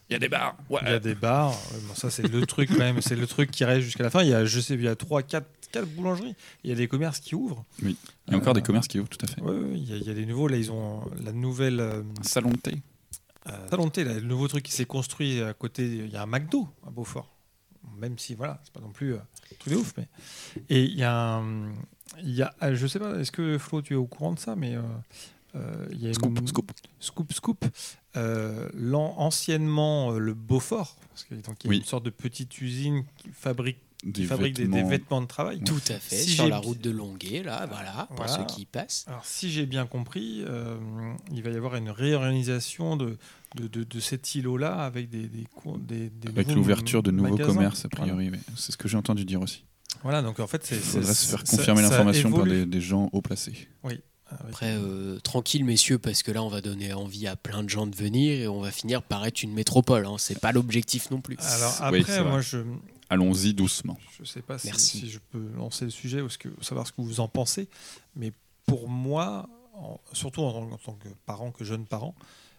[0.09, 0.57] Il y a des bars.
[0.71, 0.81] Ouais.
[0.83, 1.51] Il y a des bars.
[1.89, 3.01] Bon, ça, c'est le truc quand même.
[3.03, 4.23] C'est le truc qui reste jusqu'à la fin.
[4.23, 6.35] Il y a, je sais, il y a 3, 4, 4 boulangeries.
[6.63, 7.65] Il y a des commerces qui ouvrent.
[7.83, 9.41] Il y a encore des Euh, commerces qui ouvrent tout à fait.
[9.43, 10.47] Ouais, ouais, il, y a, il y a des nouveaux.
[10.49, 11.81] Là, ils ont la nouvelle.
[11.81, 12.77] Euh, Un salon de thé.
[13.49, 15.85] Euh, thé, là, le nouveau truc qui s'est construit à côté.
[15.87, 17.31] Il y a un McDo à Beaufort.
[17.99, 19.19] Même si, voilà, c'est pas non plus euh,
[19.61, 19.95] tout de ouf.
[19.97, 20.09] Mais...
[20.69, 21.73] Et il y a un.
[22.23, 24.39] Il y a, ah, je sais pas, est-ce que Flo, tu es au courant de
[24.39, 24.77] ça Mais
[25.55, 26.73] euh, il y a Scoop, une- scoop.
[27.01, 27.65] Scoop Scoop,
[28.17, 28.69] euh,
[29.19, 31.79] anciennement le Beaufort, parce que donc il y a Oui.
[31.79, 35.21] une sorte de petite usine qui fabrique Des fabrique des, des vêtements.
[35.23, 35.61] de travail.
[35.65, 38.33] Tout à fait, Si sur la route de Longuet, là, voilà, pour Voilà.
[38.37, 39.05] ceux qui y passent.
[39.09, 40.77] Alors, si j'ai bien compris, euh,
[41.33, 43.17] il va y avoir une réorganisation de,
[43.57, 47.31] de, de, de cet îlot-là avec des, des, co- des, des Avec l'ouverture de nouveaux
[47.33, 47.55] magasins.
[47.55, 48.31] commerces, a priori.
[48.31, 49.65] mais C'est ce que j'ai entendu dire aussi.
[50.03, 50.77] Voilà, donc en fait, c'est.
[50.77, 53.69] Il faudrait se faire confirmer l'information par des, des gens haut placés.
[53.83, 57.71] Avec- Après, euh, tranquille, messieurs, parce que là, on va donner envie à plein de
[57.71, 60.05] gens de venir et on va finir par être une métropole.
[60.05, 60.17] Hein.
[60.19, 61.37] C'est pas l'objectif non plus.
[61.41, 62.59] Alors Oui, après, moi, je
[63.09, 63.97] Allons-y doucement.
[64.19, 67.01] je sais pas si, je peux lancer le sujet ou ce que, savoir ce que
[67.03, 67.69] vous en pensez,
[68.17, 68.33] mais
[68.67, 72.15] pour moi, en- surtout en, tant- en tant que parent, que jeune parent,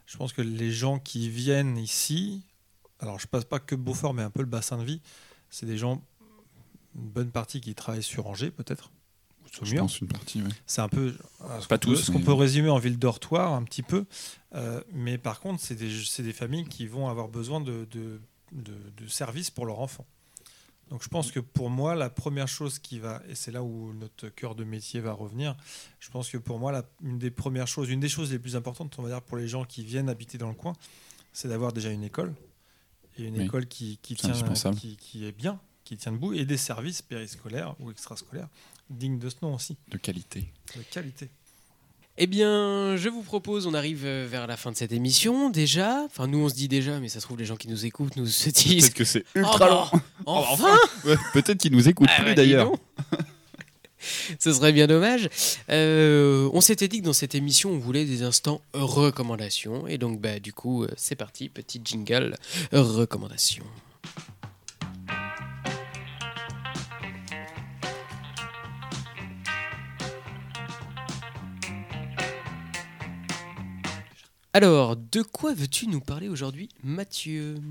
[0.05, 2.41] je pense que les gens qui viennent ici,
[2.99, 5.01] alors je passe pas que Beaufort, mais un peu le bassin de vie,
[5.49, 6.01] c'est des gens,
[6.95, 8.89] une bonne partie qui travaillent sur Angers peut-être,
[9.63, 10.41] Je pense une partie.
[10.41, 10.49] ouais.
[10.65, 12.97] C'est un peu euh, ce Pas qu'on peut- tous, ce qu'on peut résumer en ville
[12.97, 14.05] dortoir un petit peu.
[14.55, 18.21] Euh, mais par contre, c'est des, c'est des familles qui vont avoir besoin de, de,
[18.53, 20.05] de- de services pour leurs enfants.
[20.89, 23.93] Donc je pense que pour moi, la première chose qui va, et c'est là où
[23.93, 25.55] notre cœur de métier va revenir,
[25.99, 28.55] je pense que pour moi, la- une des premières choses, une des choses les plus
[28.55, 30.73] importantes, on va dire, pour les gens qui viennent habiter dans le coin,
[31.33, 32.33] c'est d'avoir déjà une école.
[33.17, 33.45] Et une Oui.
[33.45, 34.33] école qui, tient,
[34.75, 38.47] qui, qui est bien, qui tient debout, et des services périscolaires ou extrascolaires
[38.89, 40.53] dignes de ce nom aussi, De qualité.
[40.77, 41.29] de qualité.
[42.19, 46.03] Eh bien, je vous propose, on arrive euh, vers la fin de cette émission déjà.
[46.05, 48.15] Enfin, nous, on se dit déjà, mais ça se trouve, les gens qui nous écoutent
[48.15, 48.89] nous se disent.
[48.89, 49.85] Peut-être que c'est Oh, ultra long.
[50.25, 52.71] Enfin Ouais, Peut-être qu'ils nous écoutent Ah, plus bah, d'ailleurs.
[54.39, 55.29] Ce serait bien dommage.
[55.69, 59.87] Euh, on s'était dit que dans cette émission, on voulait des instants recommandations.
[59.87, 62.35] Et donc, bah, du coup, euh, c'est parti, petit jingle
[62.71, 63.63] recommandation.
[74.57, 77.61] Alors, de quoi veux-tu nous parler aujourd'hui, Mathieu?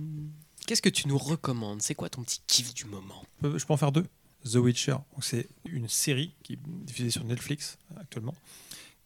[0.68, 1.82] Qu'est-ce que tu nous recommandes?
[1.82, 3.24] C'est quoi ton petit kiff du moment?
[3.24, 4.06] Je peux- je peux en faire deux.
[4.44, 8.36] The Witcher, c'est une série qui est diffusée sur Netflix euh, actuellement.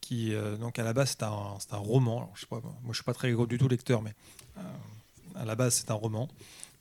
[0.03, 2.31] Qui, euh, donc à la base, c'est un, roman.
[2.35, 2.47] Je sais
[2.93, 4.12] suis pas très gros du tout lecteur, mais
[4.59, 4.61] euh,
[5.37, 6.28] à la base, c'est un roman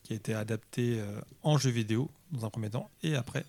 [0.04, 3.46] qui a été adapté euh, en jeu vidéo dans un premier temps et après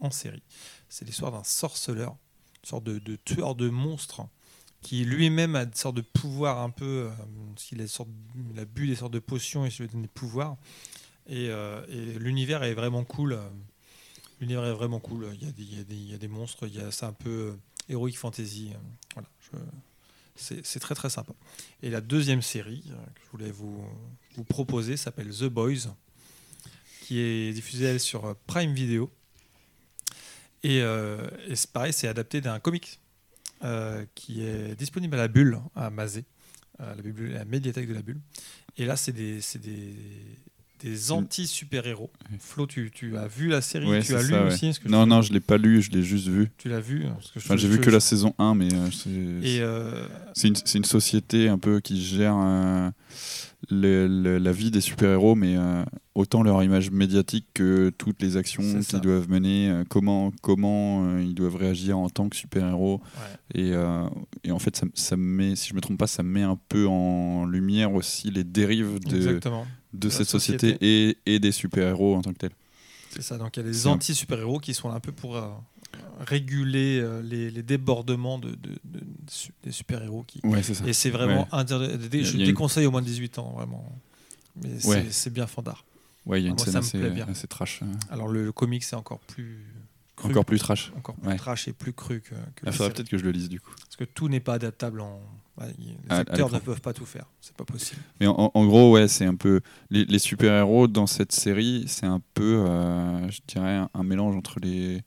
[0.00, 0.42] en série.
[0.90, 2.14] C'est l'histoire d'un sorceleur,
[2.62, 4.20] une sorte de tueur de monstres
[4.82, 9.12] qui lui-même a une sorte de pouvoir un peu, euh, a, il bu des sortes
[9.12, 10.56] de potions et se lui donne des pouvoirs.
[11.26, 13.34] Et, euh, et l'univers est vraiment cool.
[13.34, 13.48] euh,
[14.40, 15.28] L'univers est vraiment cool.
[15.34, 16.66] Il y a des, il il monstres.
[16.66, 17.56] Il y a, c'est un peu euh,
[17.88, 18.72] heroic fantasy.
[19.14, 19.28] Voilà.
[20.34, 21.34] c'est, très très sympa.
[21.82, 22.82] Et la deuxième série
[23.14, 23.84] que je voulais vous,
[24.48, 25.94] proposer s'appelle The Boys,
[27.02, 29.10] qui est diffusée sur Prime Video.
[30.62, 32.99] Et, et c'est pareil, c'est adapté d'un comic
[33.64, 36.24] euh, qui est disponible à la Bulle, à Mazé,
[36.78, 38.20] à la, bibli- la médiathèque de la Bulle.
[38.76, 39.94] Et là, c'est des, c'est des,
[40.82, 42.10] des anti-super-héros.
[42.38, 45.04] Flo, tu, tu as vu la série Ouais, Tu as lu ça, aussi que Non,
[45.04, 46.50] je- non, je l'ai pas lu, je l'ai juste vu.
[46.58, 49.60] Tu l'as vu je- Enfin, j'ai vu je- que la saison 1, mais euh, c'est
[49.60, 52.90] euh, c'est une, société un peu qui gère euh,
[53.70, 58.36] le- le- la vie des super-héros, mais euh, autant leur image médiatique que toutes les
[58.36, 63.00] actions qu'ils doivent mener, comment, comment ils doivent réagir en tant que super-héros.
[63.54, 63.60] ouais.
[63.62, 63.72] Et,
[64.44, 66.58] et en fait, ça, ça me met, si je me trompe pas, ça met un
[66.68, 69.66] peu en lumière aussi les dérives de, exactement.
[69.92, 70.68] De cette société.
[70.72, 72.52] société, et, et des super-héros en tant que tels.
[73.10, 73.38] C'est ça.
[73.38, 75.48] Donc il y a des anti-super-héros qui sont là un peu pour euh,
[76.20, 80.24] réguler euh, les, les débordements de, de- de- su- des super-héros.
[80.26, 80.40] Qui...
[80.44, 80.86] Ouais, c'est ça.
[80.86, 81.64] Et c'est vraiment Ouais.
[81.68, 81.78] Il a-
[82.22, 83.92] Je il a une- déconseille au moins de 18 ans, vraiment.
[84.62, 84.78] Mais
[85.10, 85.84] c'est- bien fandard.
[86.26, 87.80] Ouais, il y a une Moi, scène assez, assez trash.
[87.82, 89.58] euh, Alors le, le comic, c'est encore plus.
[90.16, 90.92] cru, Encore plus trash.
[90.96, 91.36] Encore plus Ouais.
[91.36, 93.58] trash et plus cru que, que Il la faudrait peut-être que je le lise du
[93.58, 93.72] coup.
[93.76, 95.20] Parce que tout n'est pas adaptable en.
[95.58, 97.26] Les À- à acteurs ne peuvent pas tout faire.
[97.40, 98.00] C'est pas possible.
[98.20, 99.60] Mais en, en gros, ouais, c'est un peu.
[99.90, 104.36] Les, les super-héros dans cette série, c'est un peu, euh, je dirais, un, un mélange
[104.36, 105.02] entre les,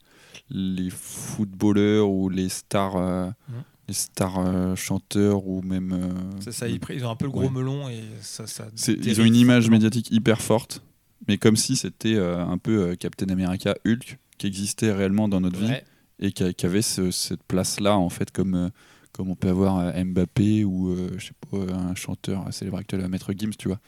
[0.50, 3.64] les footballeurs ou les stars, euh, Mhm.
[3.88, 6.14] les stars euh, chanteurs ou même.
[6.40, 7.50] C'est ça, ils, ont un peu le gros Ouais.
[7.50, 8.46] melon et ça.
[8.88, 10.82] ils ont une image médiatique hyper forte,
[11.28, 15.74] mais comme si c'était un peu Captain America, Hulk, qui existait réellement dans notre vie
[16.20, 18.70] et qui, avait ce- cette place-là, en fait, comme,
[19.14, 23.08] comme on peut avoir euh, Mbappé ou, euh, je sais pas, un chanteur célèbre actuel,
[23.08, 23.80] Maître Gims, tu vois.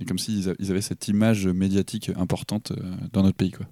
[0.00, 2.76] Et comme s'ils a- ils avaient cette image médiatique importante euh,
[3.12, 3.66] dans notre pays, quoi.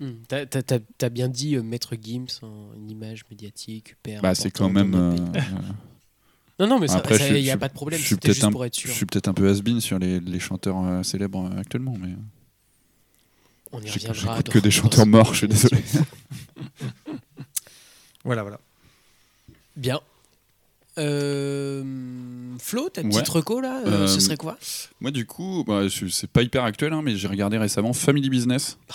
[0.00, 0.12] Hmm.
[0.28, 4.22] T'as- T'as t'as- t'as bien dit euh, Maître Gims, en une image médiatique hyper.
[4.22, 4.94] Bah, c'est quand même.
[4.94, 5.40] euh, euh,
[6.58, 7.98] Non, non, mais ça- après, ça, il n'y a pas de problème.
[8.00, 8.90] je suis peut-être un- pour être je sûr.
[8.92, 12.14] suis peut-être un peu has-been sur les, les chanteurs euh, célèbres euh, actuellement, mais
[13.72, 14.12] On y reviendra.
[14.36, 15.82] j'écoute que des chanteurs morts, je suis désolé.
[18.24, 18.60] Voilà, voilà.
[19.80, 19.98] Bien.
[20.98, 21.82] Euh,
[22.58, 23.28] Flo, ta petite Ouais.
[23.28, 24.58] reco là, euh, Euh, ce serait quoi?
[25.00, 28.76] Moi, du coup, bah, c'est pas hyper actuel, hein, mais j'ai regardé récemment Family Business.
[28.88, 28.94] Mais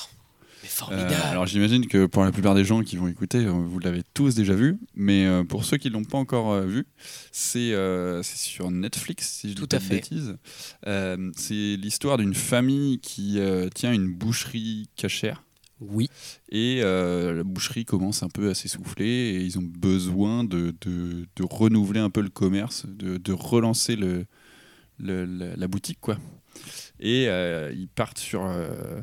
[0.70, 1.14] Euh, formidable.
[1.30, 4.36] alors j'imagine que pour la plupart des gens qui vont écouter, euh, vous l'avez tous
[4.36, 6.86] déjà vu, mais euh, pour ceux qui l'ont pas encore euh, vu,
[7.32, 9.96] c'est euh, sur Netflix, si je Tout dis pas à de fait.
[9.96, 10.38] bêtises.
[10.88, 15.44] Euh, c'est l'histoire d'une famille qui euh, tient une boucherie cachère.
[15.82, 16.10] Oui,
[16.50, 21.26] Et euh, la boucherie commence un peu à s'essouffler et ils ont besoin de, de-
[21.44, 24.26] renouveler un peu le commerce, de, relancer le,
[25.00, 26.00] la boutique.
[26.00, 26.18] quoi.
[27.00, 29.02] Et euh, ils partent sur, euh,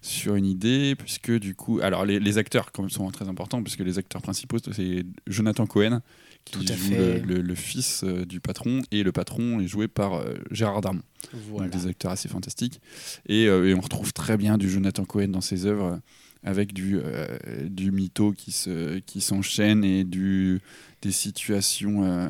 [0.00, 1.80] sur une idée, puisque du coup.
[1.82, 5.66] Alors les, les acteurs quand même sont très importants, puisque les acteurs principaux, c'est Jonathan
[5.66, 6.00] Cohen,
[6.44, 7.20] qui Tout à joue fait.
[7.20, 10.80] le, le- le fils euh, du patron, et le patron est joué par euh, Gérard
[10.82, 11.68] Darmon voilà.
[11.68, 12.80] donc des acteurs assez fantastiques.
[13.26, 16.00] Et, euh, et on retrouve très bien du Jonathan Cohen dans ses œuvres,
[16.42, 17.26] avec du, euh,
[17.68, 20.60] du mytho qui se qui s'enchaîne et du,
[21.00, 22.28] des situations euh,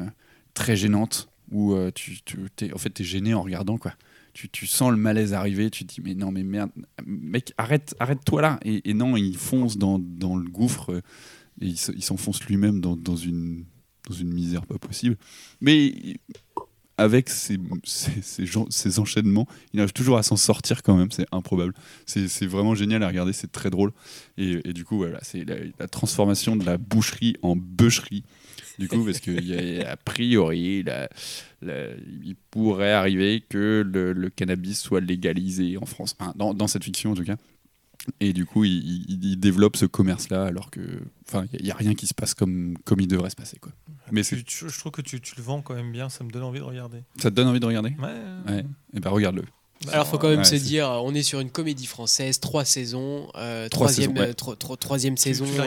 [0.54, 3.76] très gênantes où euh, tu, tu es, en fait, es gêné en regardant.
[3.76, 3.92] quoi.
[4.32, 6.70] Tu, tu sens le malaise arriver, tu te dis mais non mais merde,
[7.06, 11.02] mec arrête arrête-toi là et, et non il fonce dans, dans le gouffre
[11.60, 13.64] et il s'enfonce lui-même dans, dans une
[14.08, 15.16] dans une misère pas possible
[15.60, 15.94] mais
[16.96, 17.58] avec ces,
[18.98, 21.74] enchaînements, il arrive toujours à s'en sortir quand même, c'est improbable.
[22.06, 23.92] C'est vraiment génial à regarder, c'est très drôle.
[24.38, 28.22] Et, du coup, voilà, c'est la, transformation de la boucherie en bûcherie.
[28.78, 31.08] Du coup, parce qu'a priori, la-
[31.62, 31.90] la-
[32.24, 37.14] il pourrait arriver que le, cannabis soit légalisé en France, dans, dans cette fiction en
[37.14, 37.36] tout cas.
[38.20, 38.72] Et du coup, il,
[39.08, 40.80] il- il développe ce commerce-là alors que,
[41.28, 43.72] enfin, il n'y a, rien qui se passe comme, comme il devrait se passer, quoi.
[44.12, 46.22] Mais c'est- Tu- tu- je trouve que tu, tu le vends quand même bien, ça
[46.24, 46.98] me donne envie de regarder.
[47.16, 47.90] ça te donne envie de regarder?
[47.98, 48.52] Ouais.
[48.52, 48.64] Ouais.
[48.94, 49.44] Et ben regarde-le.
[49.92, 53.28] Alors, faut quand même Ouais, se dire, on est sur une comédie française, trois saisons,
[53.34, 54.30] euh, Trois troisième, saisons, ouais.
[54.30, 55.44] euh, tro- tro- troisième saison.
[55.46, 55.58] euh,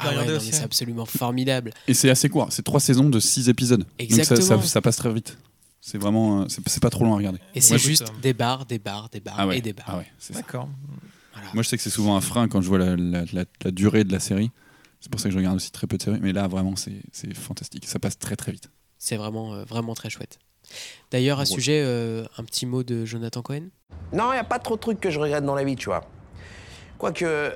[0.00, 0.64] ah ouais, c'est hein.
[0.64, 1.72] absolument formidable.
[1.88, 3.80] Et c'est assez court, c'est trois saisons de six épisodes.
[3.80, 4.60] Donc ça- Exactement.
[4.60, 5.38] ça, ça passe très vite.
[5.80, 7.38] C'est vraiment, c'est c'est pas trop long à regarder.
[7.54, 9.58] Et c'est Ouais, juste écoute, des bars, des bars, des bars Ah ouais.
[9.58, 9.86] et des bars.
[9.88, 10.40] Ah ouais, c'est ça.
[10.40, 10.68] D'accord.
[11.34, 11.48] Voilà.
[11.54, 13.70] Moi je sais que c'est souvent un frein quand je vois la, la- la- la
[13.70, 14.50] durée de la série.
[15.00, 16.20] C'est pour ça que je regarde aussi très peu de séries.
[16.22, 17.02] Mais là vraiment c'est
[17.34, 17.86] fantastique.
[17.86, 18.70] Ça passe très très vite.
[18.98, 20.38] C'est vraiment, euh, vraiment très chouette.
[21.10, 21.56] D'ailleurs, à ce Ouais.
[21.56, 23.64] sujet, euh, un petit mot de Jonathan Cohen?
[24.14, 25.86] Non, il n'y a pas trop de trucs que je regrette dans la vie, tu
[25.90, 26.08] vois.
[26.96, 27.50] Quoique, euh,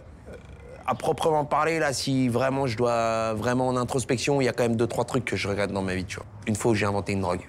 [0.87, 4.65] à proprement parler, là, si vraiment je dois vraiment en introspection, il y a quand
[4.65, 6.27] même deux, trois trucs que je regrette dans ma vie, tu vois.
[6.47, 7.49] Une fois où j'ai inventé une drogue.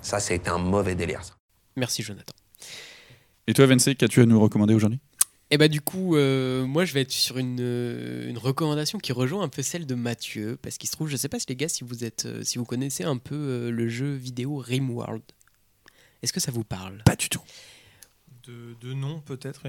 [0.00, 1.34] Ça, ça a été un mauvais délire, ça.
[1.76, 2.32] Merci, Jonathan.
[3.46, 5.00] Et toi Vince, qu'as-tu à nous recommander aujourd'hui?
[5.50, 9.12] Et bah du coup, euh, moi je vais être sur une, euh, une recommandation qui
[9.12, 11.56] rejoint un peu celle de Mathieu, parce qu'il se trouve, je sais pas si les
[11.56, 15.22] gars, si vous êtes, euh, si vous connaissez un peu euh, le jeu vidéo Rimworld.
[16.22, 17.02] Est-ce que ça vous parle?
[17.04, 17.42] Pas du tout.
[18.46, 19.62] De, de nom peut-être,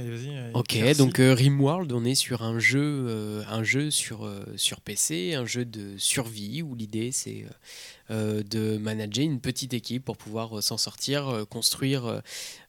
[0.54, 4.80] Ok, donc euh, Rimworld, on est sur un jeu, euh, un jeu sur, euh, sur
[4.80, 7.46] PC, un jeu de survie où l'idée c'est
[8.10, 12.20] de manager une petite équipe pour pouvoir euh, s'en sortir, euh, construire euh,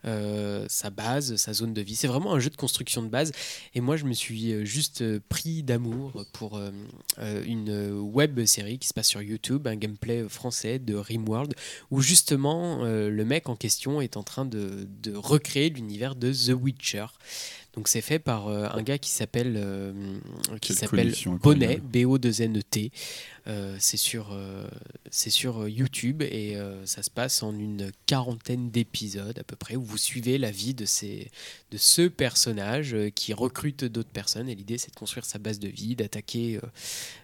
[0.04, 1.96] euh, sa base, sa zone de vie.
[1.96, 3.32] C'est vraiment un jeu de construction de base.
[3.74, 6.70] Et moi, je me suis euh, juste euh, pris d'amour pour euh,
[7.18, 11.54] euh, une web série qui se passe sur YouTube, un gameplay français de Rimworld,
[11.90, 16.32] où justement euh, le mec en question est en train de, de recréer l'univers de
[16.32, 17.06] The Witcher.
[17.74, 19.92] Donc c'est fait par euh, un gars qui s'appelle euh,
[20.60, 21.82] qui s'appelle Bonnet, incroyable.
[21.86, 22.90] B-O-2-N-E-T.
[23.46, 24.66] Euh, c'est sur, euh,
[25.10, 29.82] c'est sur YouTube et ça se passe en une quarantaine d'épisodes à peu près où
[29.82, 31.30] vous suivez la vie de, ces,
[31.70, 35.68] de ce personnage qui recrute d'autres personnes et l'idée c'est de construire sa base de
[35.68, 36.60] vie, d'attaquer,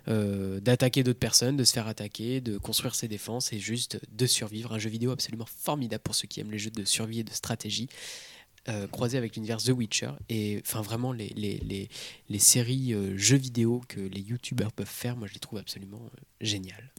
[0.07, 4.73] d'attaquer d'autres personnes, de se faire attaquer, de construire ses défenses et juste de survivre.
[4.73, 7.33] Un jeu vidéo absolument formidable pour ceux qui aiment les jeux de survie et de
[7.33, 7.89] stratégie.
[8.69, 11.89] Euh, croisé avec l'univers The Witcher et enfin vraiment les, les, les,
[12.29, 16.01] les séries euh, jeux vidéo que les youtubeurs peuvent faire moi je les trouve absolument
[16.05, 16.09] euh,
[16.41, 16.93] géniales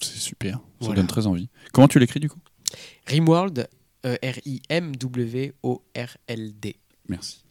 [0.00, 0.56] C'est super.
[0.56, 0.96] Ça Voilà.
[0.96, 1.48] donne très envie.
[1.72, 2.38] Comment tu l'écris du coup?
[3.06, 3.68] Rimworld
[4.04, 6.76] euh, R-I-M-W-O-R-L-D
[7.08, 7.42] Merci.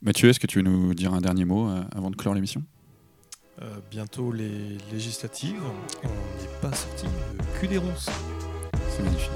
[0.00, 2.64] Mathieu, est-ce que tu veux nous dire un dernier mot euh, avant de clore l'émission?
[3.60, 5.62] Euh, bientôt les législatives.
[6.02, 8.08] On n'est pas sorti le cul des ronces.
[8.90, 9.30] C'est magnifique.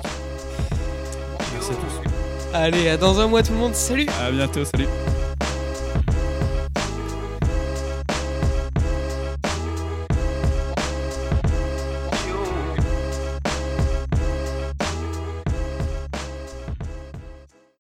[1.53, 2.36] Merci à tous.
[2.57, 3.75] Allez à dans un mois tout le monde.
[3.75, 4.07] Salut.
[4.21, 4.89] À bientôt, salut